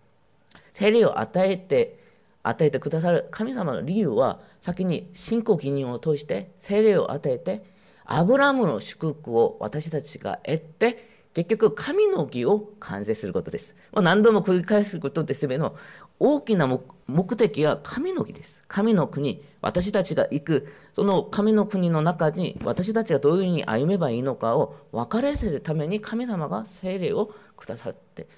[0.72, 1.98] 聖霊を与えて
[2.42, 7.62] 与えてくださる神様の理由は先に信仰義人を通して聖霊を与えて
[8.04, 13.76] アブラムの祝福を私たちが得て結局神の義を完成することです。
[13.92, 15.76] 何度も繰り返すことですけど
[16.20, 16.68] 大きな
[17.08, 18.62] 目的は神の義です。
[18.68, 28.28] 神の国、私たちが行く、その神の国の中に私たちがどういうふうに歩めばいいのかを分かれせるために神様が聖霊をくださって、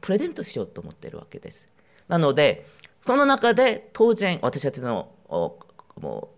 [0.00, 1.68] プレゼントしようと思っているわけです。
[2.06, 2.66] なので、
[3.04, 5.08] その中で当然私たちの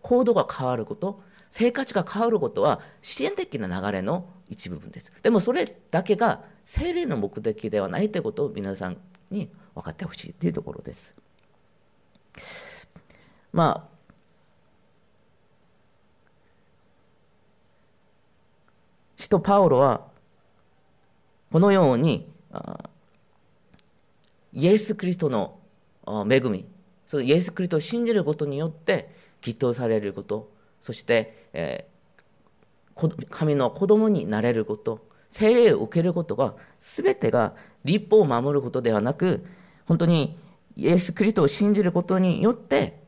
[0.00, 5.12] 行動が変わること、生活が変わることは支援的な流れの一部分です。
[5.22, 8.96] でもそれだけが精霊の目的ではないということを皆さん
[9.30, 11.16] に分かってほしいというところです。
[13.52, 13.92] まあ
[19.16, 20.02] 使徒パウロは
[21.50, 22.28] このように
[24.52, 25.58] イエス・クリストの
[26.30, 26.66] 恵み
[27.06, 30.50] そのイエス・クリストを信じることによって祈祷されること
[30.82, 31.86] そして、え
[33.30, 37.54] 神の子供になれること、聖霊を受けることが、すべてが
[37.84, 39.46] 立法を守ることではなく、
[39.86, 40.36] 本当に
[40.76, 43.00] イエス・キリストを信じることによって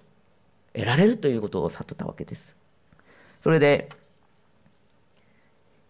[0.74, 2.56] 得られるということを悟ったわけです。
[3.40, 3.88] それで、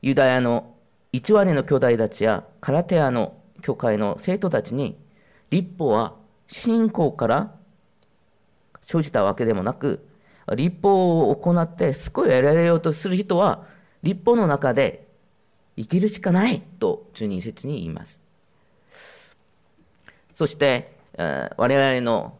[0.03, 0.74] ユダヤの
[1.12, 4.99] 1割の兄弟たちやカラテアの教会の生徒たちに、
[5.51, 6.14] 立法は
[6.49, 7.55] 信仰から
[8.80, 10.07] 生じたわけでもなく、
[10.55, 13.66] 立法を行って救いを得られようとする人は、
[14.03, 15.07] 立法の中で
[15.76, 18.24] 生きるしかないと12節に言います。
[20.35, 22.39] そして、我々の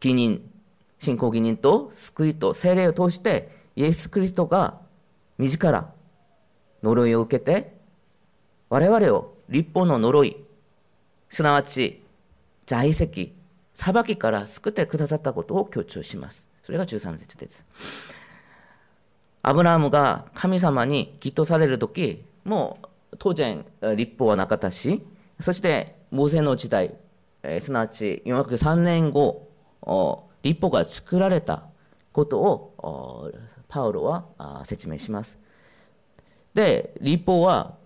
[0.00, 0.50] 義人、
[0.98, 4.80] 信仰義人と救いと精霊を通して、イエス・クリストが
[5.38, 5.92] 自ら
[6.82, 7.76] 呪いを受けて、
[8.68, 10.36] 我々を立法の呪い、
[11.28, 12.02] すなわち
[12.66, 13.34] 在籍、
[13.74, 16.48] 裁きから救ってくださったことを強調します。
[16.64, 17.64] それが13節です。
[19.42, 22.78] アブラハムが神様に祈祷される時も
[23.12, 23.64] う当然
[23.96, 25.02] 立法はなかったし
[25.38, 26.96] そしてモーセの時代、
[27.42, 29.48] えー、すなわち403年後
[30.42, 31.64] 立法が作られた
[32.12, 33.32] ことを
[33.68, 35.38] パウロは説明します
[36.54, 37.76] で立法は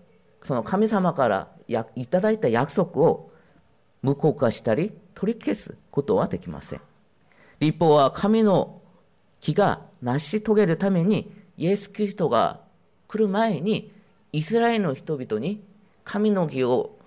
[0.43, 1.47] その神様から
[1.95, 3.31] いただいた約束を
[4.01, 6.81] 無効化したり取り消すことはできません。
[7.59, 8.81] 立法は神の
[9.39, 12.61] 木が成し遂げるためにイエス・キリストが
[13.07, 13.91] 来る前に
[14.31, 15.63] イスラエルの人々に
[16.03, 16.97] 神の義を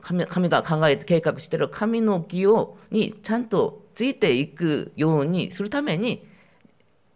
[0.00, 6.26] 神神が考えて計画している神の義をにちゃんとついていくようにするために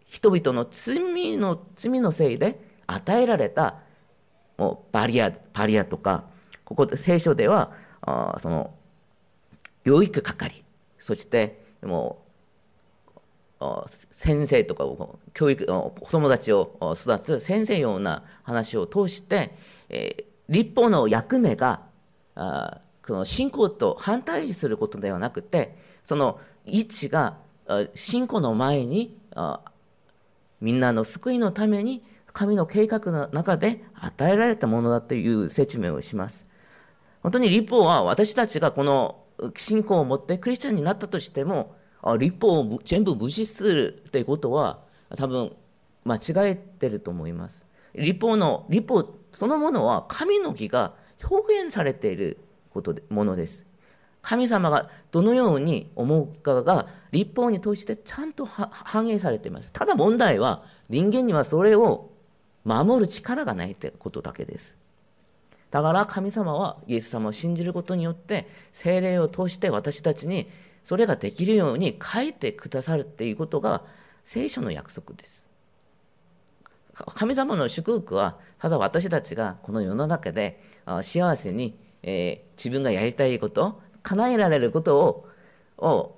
[0.05, 3.79] 人々の罪の罪のせいで与えられた
[4.57, 6.25] もうバリアバリアとか
[6.63, 7.71] ここで聖書では
[8.01, 8.73] あその
[9.83, 10.63] 養育係
[10.99, 12.23] そしても
[13.59, 14.85] う先生とか
[15.33, 19.57] 教育子供たちを育つ先生ような話を通して、
[19.89, 21.86] えー、立法の役目が
[22.37, 27.37] あその信仰と反対することではなくてその位置が
[27.95, 29.61] 信仰の前にあ
[30.61, 36.45] みんなの救いのために神の計画の中で与えられたものだという説明をします。
[37.23, 39.23] 本当に立法は私たちがこの
[39.55, 41.75] 信仰を持ってクリスチャンになったとしても
[42.19, 44.79] 立法を全部無視するということは
[45.15, 45.51] 多分
[46.05, 47.65] 間違えてると思います。
[47.95, 50.93] 立法の立法そのものは神の義が
[51.23, 52.37] 表現されている
[52.71, 53.65] ことでものです。
[54.21, 59.71] 神様がどのように思うかが立法に通してちゃんと反映されています。
[59.71, 62.09] ただ問題は人間にはそれを
[62.65, 64.75] 守る力がないということだけです。
[65.71, 70.49] だから神様はイエス様を信じることによって精霊を通して私たちに
[70.83, 73.83] それができるように書いてくださるっていうことが
[74.23, 75.49] 聖書の約束です。
[77.15, 80.61] 神様の祝福はただ私たちがこの世の中で
[81.01, 85.27] 幸せに、えー、自分がやりたいこと叶えられることを
[85.77, 86.15] を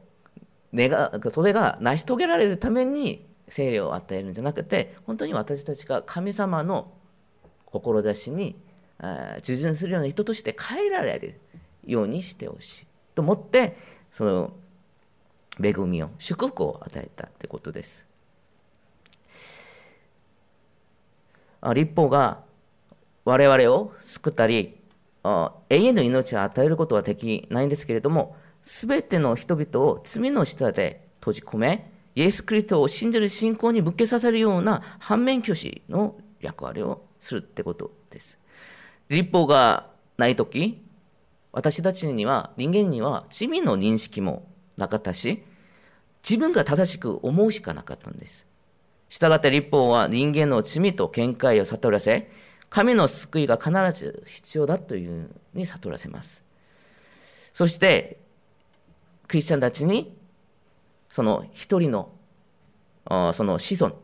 [0.73, 6.91] 願それが成し遂げられるために聖霊を与えるんじゃなくて本当に私たちが神様の
[7.65, 8.55] 志に
[9.41, 11.39] 従順するような人として変えられる
[11.85, 13.77] ようにしてほしいと思って
[14.11, 14.53] その
[15.61, 18.05] 恵みを祝福を与えたってことです。
[21.73, 22.39] 立法が
[23.29, 24.79] 我々を救ったり、
[25.23, 38.39] 永遠の命を与えることはできないんですけれども、すべての人々を罪の下で閉じ込め、イエス・クリストを信じる信仰に向けさせるような反面教師の役割をするってことです。
[39.09, 40.81] 立法がないとき、
[41.51, 45.43] 私たちには、人間には罪の認識もなかったし、
[46.27, 48.47] 自分が正しく思うしかなかったんです。
[49.07, 52.31] したがって立法は人間の罪と見解を悟らせ、
[52.69, 56.43] 神の救いが必ず必要だというふうに悟らせます。
[57.53, 58.19] そして、
[59.27, 60.15] クリスチャンたちに、
[61.09, 62.11] その一人の、
[63.33, 63.95] その子孫、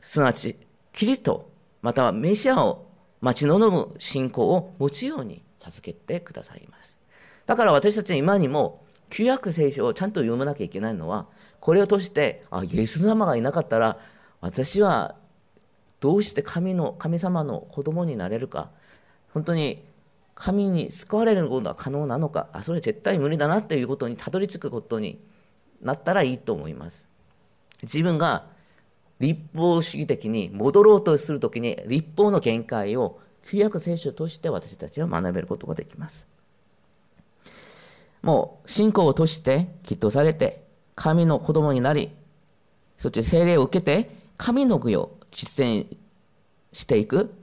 [0.00, 0.56] すなわち、
[0.92, 1.50] キリスト、
[1.82, 2.86] またはメシアを
[3.20, 6.98] 待ち望む信仰を持つように授けてくださいます。
[7.46, 11.26] だから私たち今にも、旧約聖書をちゃんと読まなきゃいけないのは、
[11.60, 13.98] これを通して、あ、イエス様がいなかったら、
[14.40, 15.16] 私は
[16.02, 18.70] どうして神の神様の子供になれるか。
[19.32, 19.84] 本当に
[20.34, 22.48] 神に救われることが可能なのか。
[22.52, 25.24] あそれ絶対無理だなっていうことにたどり着くことに
[25.80, 27.08] なったらいいと思います。
[27.84, 28.46] 自分が
[29.20, 36.26] 立法主義的に戻ろうとするときに立法の限界を旧約聖書として私たちは学べることができます。
[38.22, 40.64] もう信仰を通してきっとされて
[40.96, 42.10] 神の子供になり
[42.98, 45.96] そして聖霊を受けて神の具を実践
[46.72, 47.34] していく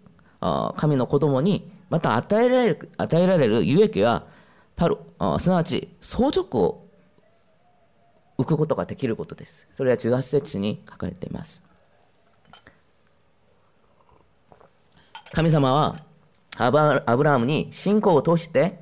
[0.78, 4.26] 神の子供にまた与えられる与えられる有益は
[4.76, 4.98] パル
[5.40, 6.88] すなわち相続を
[8.38, 9.68] 浮くことができることです。
[9.72, 11.62] それは18節に書かれています。
[15.34, 15.98] 神様は
[16.58, 18.80] アブラハムに信仰を通して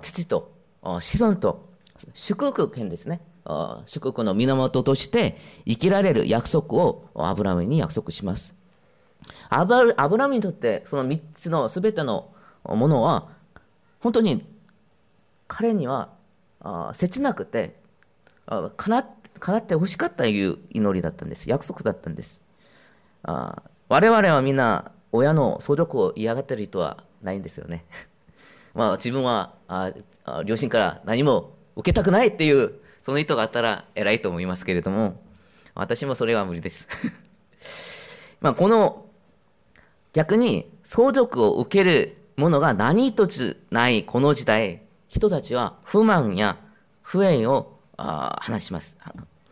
[0.00, 0.52] 父と
[0.82, 1.68] 子孫と
[2.14, 3.20] 祝福権ですね
[3.86, 5.36] 祝福の源として
[5.66, 8.54] 生きられる約束をアブラムに約束します。
[9.48, 12.32] アブラムにとってその3つの全ての
[12.64, 13.28] ものは
[14.00, 14.46] 本当に
[15.46, 16.10] 彼には
[16.92, 17.76] 切なくて
[18.76, 21.48] 叶ってほしかったという祈りだったんです。
[21.50, 22.40] 約束だったんです
[23.22, 23.62] あ。
[23.88, 27.84] 我々はみんな親の相続を嫌がってる人はないんですよね。
[28.74, 29.92] まあ自分はあ
[30.44, 35.20] 両親から何も受けたくないっていうその意図があったら偉いと思いますけれども、
[35.74, 36.88] 私もそれは無理です
[38.40, 39.04] まあこの
[40.14, 46.56] 逆に相続を受けるものが何一つないこの時代、人たちは不満や
[47.02, 48.96] 不縁をあ話します。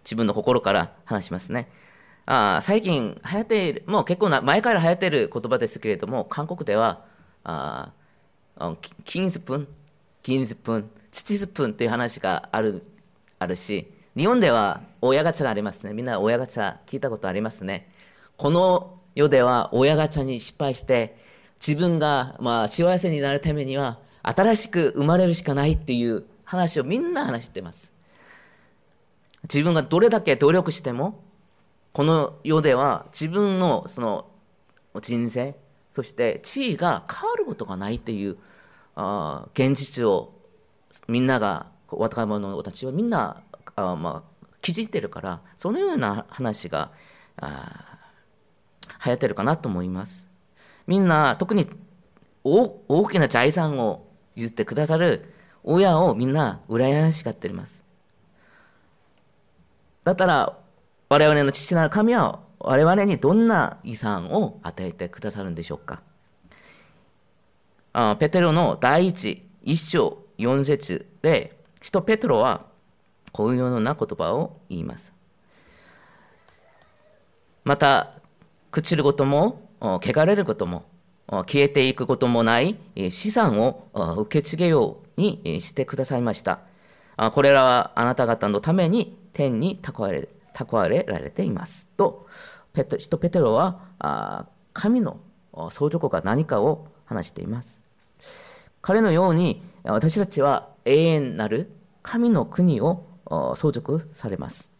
[0.03, 1.70] 自分の心から話しますね。
[2.24, 7.05] あ最近流行っている、もう結構な前から流行っている言葉ですけれども、韓国では、
[7.44, 7.92] あ
[9.05, 9.68] 金スプーン、
[10.22, 12.82] 銀スプーン、父スプーンという話がある、
[13.43, 15.95] あるし、日本では親ガチャがありますね。
[15.95, 17.90] みんな親ガチャ聞いたことありますね。
[18.36, 21.16] この世では親ガチャに失敗して、
[21.64, 27.93] 自分がまあ幸せになるためには新しく生まれるしかないっていう話をみんな話してます。
[29.45, 31.20] 自分がどれだけ努力しても、
[31.93, 34.26] この世では自分のその
[35.01, 35.57] 人生、
[35.90, 38.36] そして地位が変わることがないっていう
[38.95, 40.32] あ現実を
[41.09, 41.66] みんなが
[41.99, 43.43] 若者たちはみんな
[43.76, 46.90] あ、まあ、気づいてるからそのような話が
[47.36, 47.99] あ
[49.05, 50.28] 流行ってるかなと思います。
[50.86, 51.68] みんな特に
[52.45, 55.32] 大きな財産を譲ってくださる
[55.64, 57.84] 親をみんな羨ましがっています。
[60.05, 60.59] だったら
[61.09, 66.01] 我々の父なる神は我々にどんな遺産を与えてくださるんでしょうか
[67.93, 72.66] あペテロの第一一章四節で使徒ペテロは
[73.33, 75.12] こういうような言葉を言います。
[77.64, 78.14] また、
[78.70, 80.85] 朽ちることも、汚れることも、
[81.28, 82.78] 消えていくこともない
[83.11, 86.61] 資産を受け継げようにしてくださいました。
[87.35, 91.89] これらはあなた方のために天に蓄え蓄えられています。
[91.97, 92.26] と、
[92.74, 95.18] ペト使徒ペテロは神の
[95.70, 97.83] 相続が何かを話しています。
[98.80, 101.72] 彼のように私たちは永遠なる
[102.03, 103.07] 神の国を
[103.57, 104.70] 相続されます。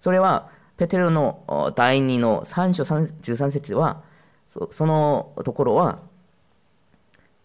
[0.00, 4.02] それはペテロの第2の3章13節は
[4.46, 6.00] そのところは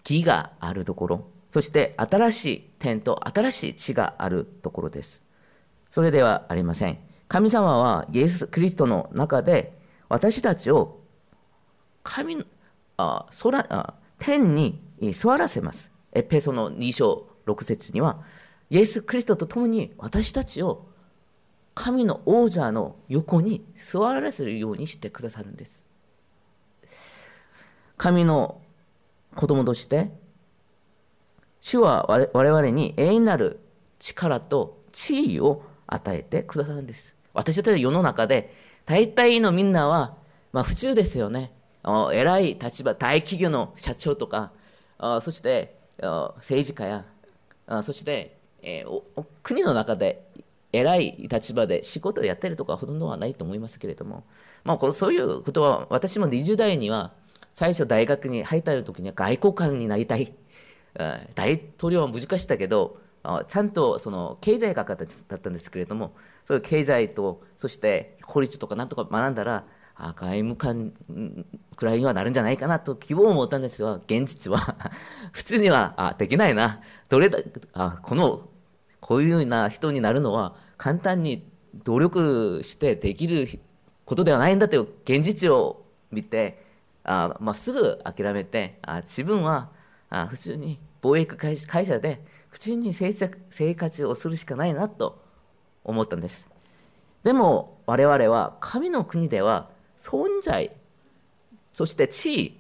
[0.04, 5.24] 義があるところそして新しい点と新しい地があるところです。
[5.90, 7.00] それではありません。
[7.28, 9.78] 神様はイエス・キリストの中で
[10.10, 11.00] 私たちを
[12.04, 12.46] 神
[12.98, 14.82] あ空あ天に
[15.14, 15.92] 座らせます。
[16.18, 18.24] エペソの2章6節には、
[18.70, 20.88] イエス・キリストと共に私たちを
[21.76, 25.86] 神の王者の横に座らせるようにしてくださるんです。
[27.98, 28.62] 神の
[29.36, 30.12] 子供として、
[31.62, 33.60] 主は我々に永遠なる
[34.00, 37.16] 力と地位を与えてくださるんです。
[37.34, 38.54] 私たちは世の中で
[38.86, 40.18] 大体のみんなは、
[40.52, 41.54] まあ普通ですよね。
[42.12, 44.52] 偉い立場、大企業の社長とか、
[45.22, 47.06] そして政治家や、
[47.84, 48.38] そして、
[49.44, 50.28] 国の中で
[50.72, 54.24] 偉い立場で仕事をやってるとかほとんどはないと思いますけれども、
[54.64, 57.14] まあ、そういうことは私も20代には
[57.54, 60.34] 最初大学に入った時には外交官になりたい。
[61.36, 62.98] 大統領は難しかったけど、
[63.48, 65.06] ちゃんとその経済学だ
[65.38, 69.64] ったんですけれども、そういう経済と、そして法律とかなんとか学んだら、
[69.98, 70.94] 外務官
[71.76, 74.58] くらいにはなるんじゃないかなと希望を持ったんですが、現実は
[75.34, 76.82] 普通にはあできないな。
[77.10, 77.40] どれだ
[77.74, 78.48] あこの
[79.00, 81.50] こういうような人になるのは簡単に
[81.84, 83.48] 努力してできる
[84.06, 86.64] ことではないんだという現実を見て、
[87.04, 89.70] あまあ、すぐ諦めて、あ自分は
[90.10, 95.22] あ普通に貿易会社で普通に生活をするしかないなと
[95.84, 96.48] 思ったんです。
[97.24, 100.72] でも我々は神の国では存在、
[101.74, 102.60] そして地位、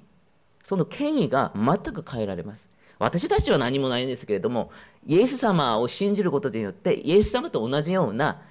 [0.63, 2.69] その権威が全く変えられます。
[2.99, 4.71] 私たちは何もないんですけれども、
[5.05, 8.41] イエス様を信じることによって、イエス様と同じような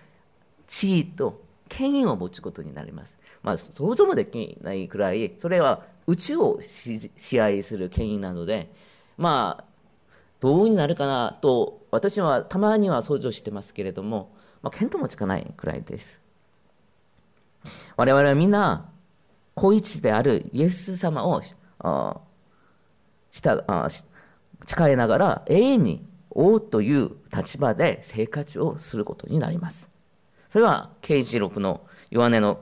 [0.66, 3.18] 地位と権威を持つことになります。
[3.42, 8.72] まあ、想像もできないくらい、それは宇宙を支配する権威なので、
[9.16, 9.64] まあ、
[10.40, 14.32] どうになるかなと、私はたまには想像してますけれども、
[14.62, 16.20] まあ、見当もつかないくらいです。
[17.96, 18.90] 我々はみんな、
[19.54, 21.40] 高一であるイエス様を、
[21.78, 22.20] あ
[23.30, 23.88] したあ
[24.66, 29.90] 誓いながら永遠に王という立場で生活をすることになります。
[30.48, 32.60] それは刑事録の、弱音の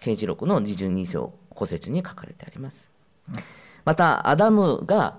[0.00, 2.90] 刑事録の22章古説に書かれてあります。
[3.84, 5.18] また、アダムが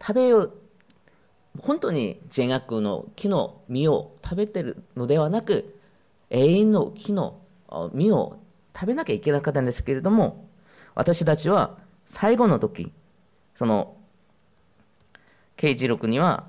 [0.00, 0.52] 食べよう、
[1.60, 5.78] 本当に善悪の木の実を食べてるのではなく、
[6.30, 7.41] 永遠の木の
[7.92, 8.38] 実を
[8.74, 10.48] 食べなきゃいけなかったんですけれども、
[10.94, 12.92] 私たちは最後の時、
[13.54, 13.96] その、
[15.56, 16.44] 刑事録には、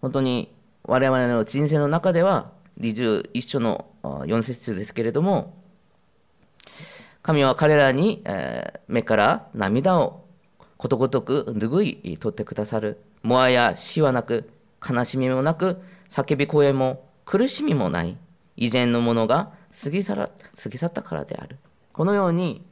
[0.00, 5.56] 本当に我々の人生の中では、21章の4節ですけれども、
[7.22, 10.24] 神は彼らに、え目から涙を
[10.76, 13.00] ことごとく拭い取ってくださる。
[13.22, 14.50] もはや死はなく、
[14.86, 15.80] 悲しみもなく、
[16.10, 18.18] 叫び声も苦しみもない。
[18.56, 19.52] 以前のものが
[19.82, 20.30] 過ぎ去ら
[20.62, 21.58] 過ぎ去ったからである。
[21.92, 22.64] このように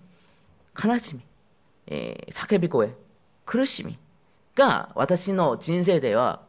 [0.82, 1.22] 悲しみ、
[1.86, 2.94] えー、叫び声、
[3.44, 3.98] 苦しみ、
[4.55, 6.42] が私の人生では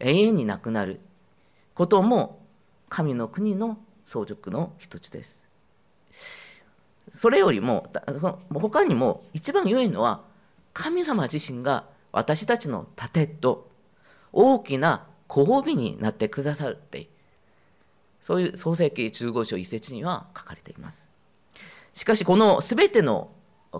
[0.00, 1.00] 永遠になくなる
[1.74, 2.40] ことも
[2.88, 5.44] 神の国の相続の一つです。
[7.14, 7.92] それよりも、
[8.52, 10.22] 他にも一番良いのは、
[10.72, 13.70] 神様自身が私たちの盾と
[14.32, 17.10] 大きなご褒美になってくださっている
[18.24, 21.10] そういう創世記15章一節には書かれています。
[21.92, 23.30] しかしこの全ての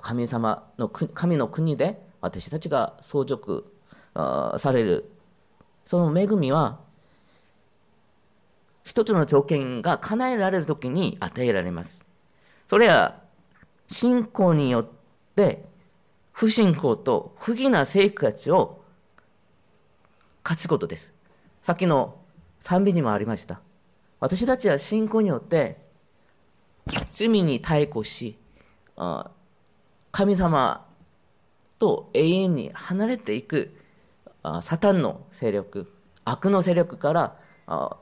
[0.03, 3.73] 神様の神の国で私たちが相続
[4.15, 5.11] される
[5.87, 6.79] その恵みは
[8.85, 12.03] 一つの条件が叶えられる時に与えられます。
[12.67, 13.23] それは
[13.87, 14.87] 信仰によっ
[15.35, 15.65] て
[16.33, 18.83] 不信仰と不義な生活を
[20.45, 21.15] 勝つことです。
[21.63, 22.19] さっきの
[22.61, 23.63] 賛美にもありました。
[24.25, 25.77] 私たちは信仰によって
[27.11, 28.39] 罪に対抗し、
[30.13, 30.87] 神様
[31.79, 33.77] と永遠に離れていく
[34.63, 35.93] サタンの勢力、
[36.25, 37.99] 悪の勢力から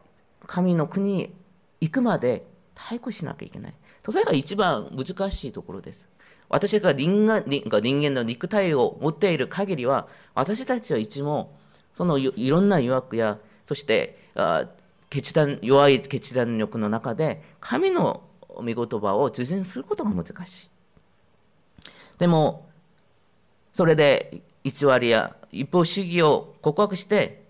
[0.46, 1.34] 神の国に
[1.80, 2.46] 行くまで
[2.76, 3.74] 対抗しなきゃいけない。
[4.04, 6.08] それが一番難しいところです。
[6.48, 10.06] 私が人間人間の肉体を持っている限りは、
[10.36, 11.58] 私たちはいつも
[11.94, 14.66] そのいろんな誘惑や、そしてあ
[15.12, 20.70] 決断弱い決断力の中で、神の御言葉を受信することが難しい。
[22.16, 22.70] でも、
[23.74, 27.42] それで偽りや一方主義を告白して、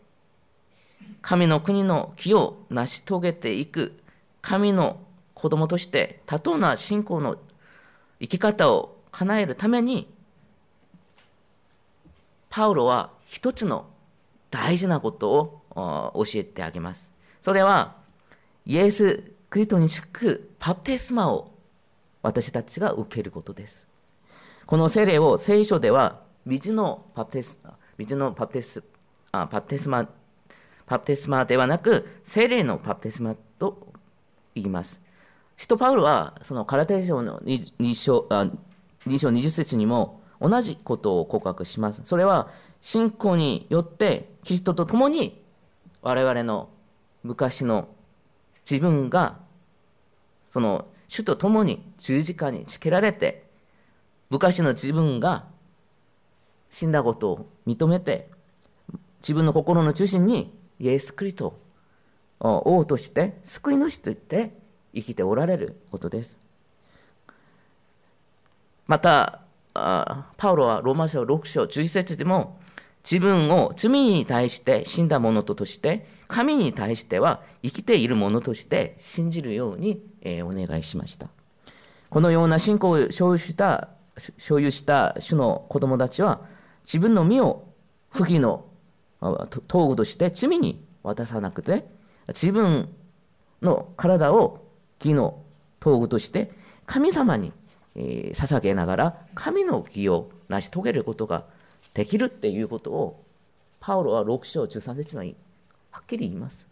[1.21, 3.97] 神の国の木を成し遂げていく
[4.41, 4.99] 神の
[5.35, 7.37] 子供として多当な信仰の
[8.21, 10.13] 生き方を叶えるために
[12.51, 13.87] パウロは一つの
[14.51, 17.12] 大事なことを教えてあげます。
[17.43, 17.97] それは
[18.65, 21.51] イエス・クリストにつくパプテスマを
[22.23, 23.89] 私たちが受けることです。
[24.65, 27.61] この聖霊を聖書では水のパプテス
[27.99, 28.83] 水のパテス
[29.33, 30.09] あパテスマ
[30.87, 33.93] パテスマではなく聖霊のパプテスマと
[34.55, 35.01] 言います。
[35.57, 38.47] 使徒パウロはそのカラテ書の2章あ
[39.07, 42.03] 2章20節にも同じことを告白します。
[42.05, 42.49] それは
[42.81, 45.43] 信仰によってキリストと共に
[46.03, 46.69] 我々の
[47.23, 47.89] 昔の
[48.69, 49.39] 自分が
[50.53, 53.45] その主と共に十字架につけられて
[54.31, 55.45] 昔の自分が
[56.71, 58.31] 死んだことを認めて
[59.21, 61.59] 自分の心の中心にイエス・クリスト
[62.41, 64.53] を王として救い主といって
[64.95, 66.39] 生きておられることです。
[68.87, 69.41] また、
[69.75, 72.59] パウロはローマ書6章11節でも
[73.05, 81.29] 自分を罪に対して死んだ者として神に対しては生きている者として信じるようにえお願いしました。
[82.09, 83.91] このような信仰を所有した
[84.39, 86.41] 所有した主の子供たちは
[86.85, 87.69] 自分の身を
[88.11, 88.65] 不義の
[89.21, 91.85] 道具として罪に渡さなくて
[92.29, 92.89] 自分
[93.61, 94.65] の体を
[95.01, 95.43] 義の
[95.81, 96.51] 道具として
[96.87, 97.53] 神様に、
[97.95, 101.45] え捧げながら神の義を成し遂げることが
[101.93, 103.23] できるっていうことを
[103.81, 105.37] パウロは6章13節に
[105.93, 106.67] はっきり言います。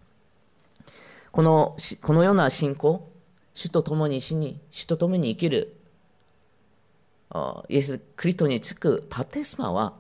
[1.31, 3.09] このこのような信仰、
[3.55, 5.77] 主と共に死に、主と共に生きる
[7.69, 9.95] イエス・クリストにつくパテスマは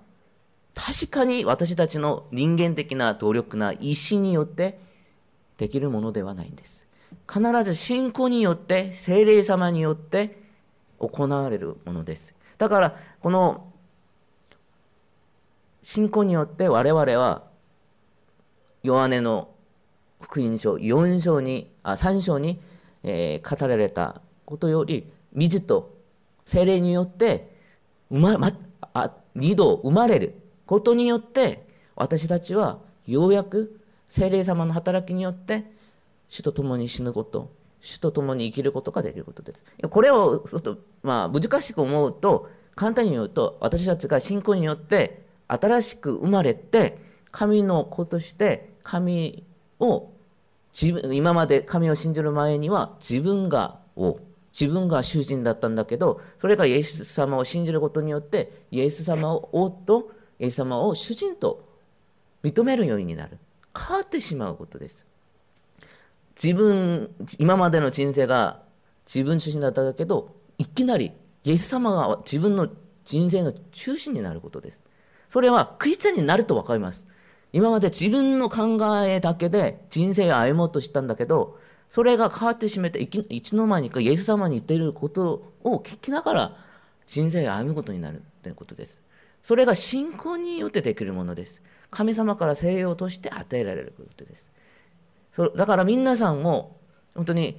[0.74, 4.80] 確かに私たちの人間的な努力な意志によって
[5.58, 6.88] できるものではないんです。
[7.30, 10.42] 必ず信仰によって、精霊様によって
[10.98, 12.34] 行われるものです。
[12.56, 13.72] だから、この
[15.82, 17.44] 信仰によって我々は、
[18.82, 19.50] ヨハネの
[20.20, 22.60] 福音書4章に、あ3章に、
[23.02, 25.96] えー、語られたことより、水と
[26.44, 27.56] 精霊によって、
[28.10, 28.52] 生ま、ま、
[28.94, 30.34] あ二度生まれる
[30.66, 35.64] ことによって、私たちはようやく精霊様の働きによって、
[36.28, 39.64] 主と共に死ぬこと、主と共に生きることができることです。
[39.88, 46.98] これをちょっと、まあ、難しく思うと、簡単に言うと、私たちが信仰によって新しく生まれて、
[47.30, 49.44] 神の子として神
[49.78, 50.10] を
[50.72, 54.20] 自分今まで神を信じる前には自分がを
[54.52, 61.68] 自分が主人だったんだけどそれがイエス様を信じることによってイエス様を王とイエス様を主人と
[62.42, 63.38] 認めるようになる
[63.76, 65.06] 変わってしまうことです
[66.42, 68.62] 自分、今までの人生が
[69.06, 71.12] 自分中心だったんだけど、いきなり
[71.44, 72.68] イエス様が自分の
[73.04, 74.82] 人生の中心になることです。
[75.28, 77.06] それはクリスチャンになると分かります。
[77.52, 86.56] 今まで自分の考えだけで人生を歩もうとしたんだけど、それが変わってしまって、いつの間にかイエス様に言っていることを聞きながら
[87.06, 89.02] 人生を歩むことになるということです。
[89.42, 91.62] それが信仰によってできるものです。
[91.90, 94.52] 神様から聖霊を通して与えられることです。
[95.56, 96.76] だから皆さんも
[97.14, 97.58] 本当に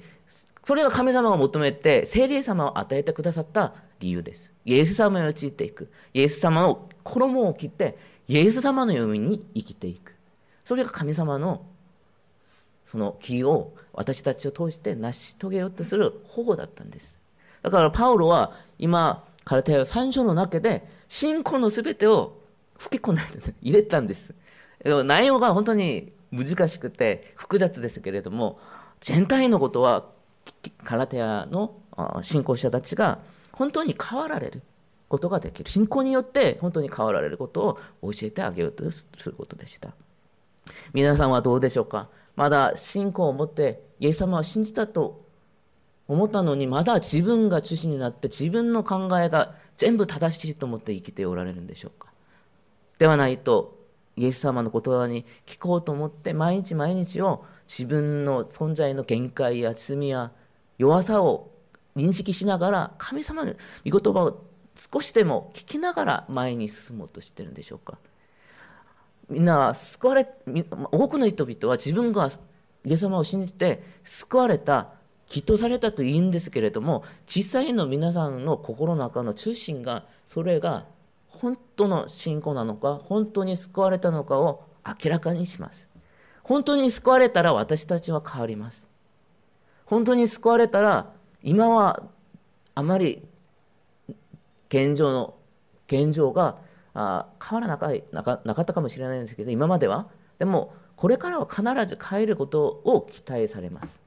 [0.64, 4.52] それが神様が求めて聖霊様を与えてくださった理由です。
[4.64, 5.90] イエス様を用いていく。
[6.14, 7.98] イエス様の衣を着て
[8.28, 10.14] イエス様のように生きていく。
[10.64, 11.66] それが神様の
[12.86, 17.18] その義を私たちを通して成し遂げようとする方法だったんです。
[17.62, 22.38] だからパウロは今、カルタヤ3章の中で信仰のすべてを
[22.78, 23.22] 吹き込んで
[23.62, 24.34] 入れたんです。
[24.84, 28.60] 内容が本当に難しくて複雑ですけれども、
[29.00, 30.06] 全体のことは
[30.84, 31.76] カラテアの
[32.22, 33.20] 信仰者たちが
[33.52, 34.62] 本当に変わられる
[35.12, 35.68] ことができる。
[35.68, 39.90] 信仰によって本当に変わられることを教えてあげようとすることでした。
[40.94, 42.08] 皆さんはどうでしょうか？
[42.34, 45.22] まだ信仰を持ってイエス様を信じたと
[46.08, 52.08] 思ったのにまだ自分が中心になって自分の考えが全部正しいと思って生きておられるんでしょうか？
[52.98, 53.78] ではないと
[54.16, 60.32] イエス様の言葉に聞こうと思って毎日毎日を自分の存在の限界や罪や
[60.78, 61.50] 弱さを
[61.96, 63.52] 認識しながら神様の
[63.84, 64.42] 御言葉を
[64.74, 67.98] 少しでも聞きながら前に進もうとしてるんでしょうか？
[69.28, 70.26] みんな救われ
[70.90, 72.28] 多くの人々は自分が
[72.84, 74.88] イエス様を信じて救われた
[75.26, 80.86] きっとされたと言うんですけれども実際の皆さんの心の中の中心がそれが
[81.28, 85.88] 本当の信仰なのか本当に救われたのかを明らかにします。
[86.42, 88.88] 本当に救われたら私たちは変わります。
[89.86, 91.12] 本当に救われたら
[91.42, 92.02] 今は
[92.74, 93.22] あまり
[94.72, 95.34] 現状の
[95.86, 96.56] 現状が
[96.94, 100.08] あ変わらなかなかなかったかもしれないんですけど今までは。
[100.38, 104.00] でもこれからは必ず変えることを期待されます。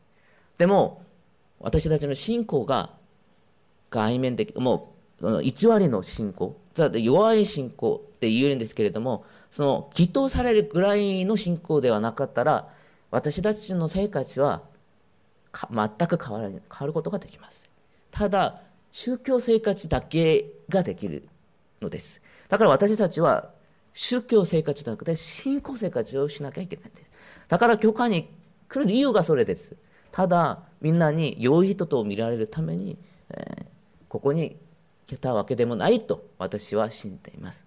[0.58, 1.04] でも
[1.60, 2.94] 私たちの信仰が
[3.92, 6.58] 外面的もう1割の信仰
[6.94, 12.68] 弱い信仰って言えるんですけれどもその祈祷されるぐらいの信仰ではなかったら
[13.12, 14.64] 私たちの生活は
[15.72, 17.70] 全く変わら変わることができます。
[18.12, 18.62] ただ
[18.96, 21.28] 宗教生活だけができる
[21.82, 23.50] のですだから私たちは
[23.94, 27.10] 宗教生活じゃなくて信仰生活をしなきゃいけないんです。
[27.48, 28.30] だから教会に
[28.68, 29.78] 来る理由がそれです。
[30.12, 32.98] ただみんなに良い人と見られるために、
[33.30, 33.66] えー、
[34.10, 34.58] ここに
[35.08, 37.64] 来たわけでもないと私は信じています。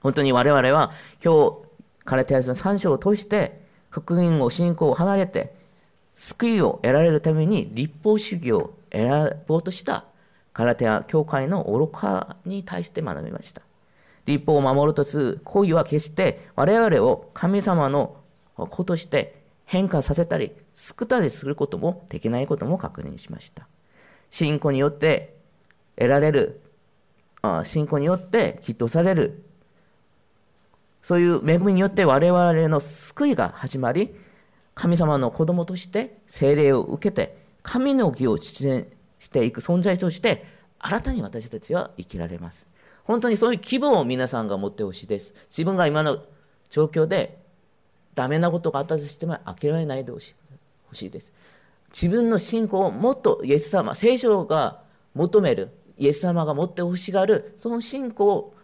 [0.00, 0.92] 本当に我々は
[1.24, 5.54] 今日カレテヤスの3章を通して福音を信仰を離れて
[6.14, 10.06] 救いを得られるために立法主義を選ぼうとした
[10.52, 13.62] カラテア教会の愚かに対して学びました。
[14.26, 18.16] 立法を守るとする行為は決して我々を神様の
[18.56, 23.66] 子として変化させたり救ったりすることもできないことも確認しました。
[24.30, 25.34] 信仰によって
[25.96, 26.60] 得られる、
[27.64, 29.44] 信仰によってきっとされる、
[31.02, 34.14] そういう恵みによって我々の救いが始まり、
[34.74, 38.88] 神様の子供として精霊を受けて、神の義を実現
[39.32, 40.44] していく存在として、
[40.78, 42.68] 新たに私たちは生きられます。
[43.04, 45.34] 本当にそういう希望を皆さんが持ってほしいです。
[45.48, 46.22] 自分が今の
[46.70, 47.38] 状況で
[48.14, 50.34] ダメなことがあったとしても諦めないでほし
[51.00, 51.32] いです。
[51.88, 54.82] 自分の信仰をもっとイエス様、聖書が
[55.14, 58.54] 求める、イエス様が持ってほしがる、その信仰を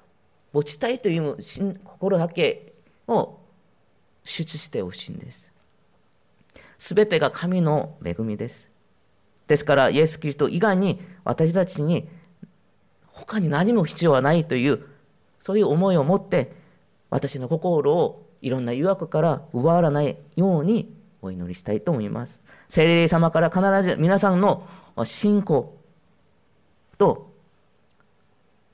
[0.53, 1.37] 持ちたいという
[1.85, 2.75] 心だけ
[3.07, 3.39] を
[4.25, 5.53] 出してほしいんです。
[6.79, 8.68] すべてが神の恵みです。
[9.49, 12.09] ですから、イエス・キリスト以外に私たちに
[13.07, 14.87] 他に何も必要はないという、
[15.41, 16.53] そういう思いを持って、
[17.11, 22.41] 私の心をいろんな誘惑から奪われないようにお祈りしたいと思います。
[22.69, 24.69] 聖霊様から必ず皆さんの
[25.05, 25.77] 信仰
[26.99, 27.33] と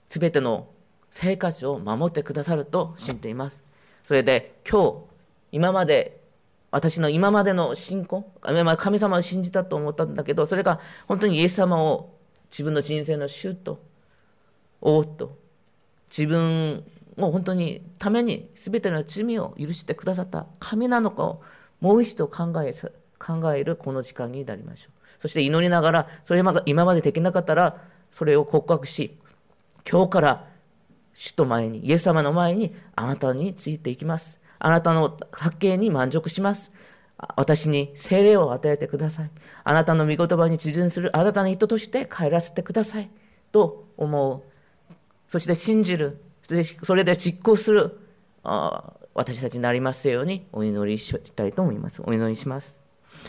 [0.09, 0.67] 全ての
[1.11, 3.63] 生活を守ってくださると信じています。
[4.05, 4.95] それで今日、
[5.53, 6.24] 今まで、
[6.75, 12.19] 私の今までの信仰、神様を信じたと思ったんだけど、それが本当にイエス様を
[12.51, 13.81] 自分の人生の主と
[14.81, 15.39] おっと
[16.11, 16.83] 自分
[17.17, 21.43] を本当にために全ての罪を許してくださった神なのかを
[21.81, 22.75] もう一度考え
[23.21, 24.93] 考えるこの時間になりましょう。
[25.21, 29.17] そして祈りながらそれが今までできなかったらそれを告白し
[29.89, 30.49] 今日から
[31.13, 34.41] 主と前にイエス様の前にあなたについていきます。
[34.59, 36.73] あなたの発見に満足します
[37.37, 39.31] 私に精霊を与えてください。
[39.63, 43.11] あなたの御言葉に従順するあなたの人として帰らせてください。
[43.53, 44.43] と思う
[45.29, 46.21] そして信じる、
[46.83, 47.99] それで実行する
[49.15, 52.03] 私たちになりますようにお祈りしたいと思います。
[52.05, 52.84] お祈りします。